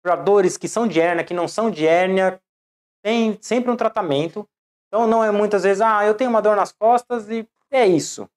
para 0.00 0.14
dores 0.14 0.56
que 0.56 0.68
são 0.68 0.86
de 0.86 1.00
hérnia, 1.00 1.24
que 1.24 1.34
não 1.34 1.48
são 1.48 1.68
de 1.68 1.84
hérnia, 1.84 2.40
tem 3.02 3.36
sempre 3.42 3.68
um 3.72 3.76
tratamento. 3.76 4.48
Então 4.86 5.08
não 5.08 5.24
é 5.24 5.32
muitas 5.32 5.64
vezes, 5.64 5.80
ah, 5.80 6.06
eu 6.06 6.14
tenho 6.14 6.30
uma 6.30 6.40
dor 6.40 6.54
nas 6.54 6.70
costas 6.70 7.28
e 7.28 7.48
é 7.68 7.84
isso. 7.84 8.30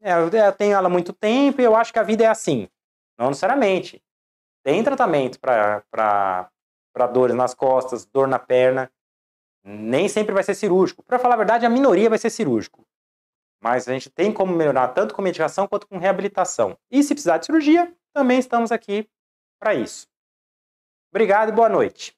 É, 0.00 0.14
eu 0.14 0.52
tenho 0.52 0.74
ela 0.74 0.88
há 0.88 0.90
muito 0.90 1.12
tempo 1.12 1.60
e 1.60 1.64
eu 1.64 1.76
acho 1.76 1.92
que 1.92 2.00
a 2.00 2.02
vida 2.02 2.24
é 2.24 2.26
assim. 2.26 2.68
Não 3.16 3.28
necessariamente. 3.28 4.02
Tem 4.62 4.82
tratamento 4.82 5.40
para 5.40 6.50
dores 7.12 7.34
nas 7.34 7.54
costas, 7.54 8.04
dor 8.04 8.28
na 8.28 8.38
perna. 8.38 8.90
Nem 9.64 10.08
sempre 10.08 10.34
vai 10.34 10.42
ser 10.42 10.54
cirúrgico. 10.54 11.02
Para 11.04 11.18
falar 11.18 11.34
a 11.34 11.38
verdade, 11.38 11.66
a 11.66 11.70
minoria 11.70 12.08
vai 12.08 12.18
ser 12.18 12.30
cirúrgico. 12.30 12.86
Mas 13.62 13.88
a 13.88 13.92
gente 13.92 14.10
tem 14.10 14.32
como 14.32 14.54
melhorar 14.54 14.88
tanto 14.88 15.14
com 15.14 15.22
medicação 15.22 15.68
quanto 15.68 15.86
com 15.86 15.98
reabilitação. 15.98 16.76
E 16.90 17.02
se 17.02 17.14
precisar 17.14 17.38
de 17.38 17.46
cirurgia, 17.46 17.94
também 18.12 18.38
estamos 18.38 18.72
aqui 18.72 19.08
para 19.60 19.74
isso. 19.74 20.08
Obrigado 21.12 21.50
e 21.50 21.52
boa 21.52 21.68
noite. 21.68 22.16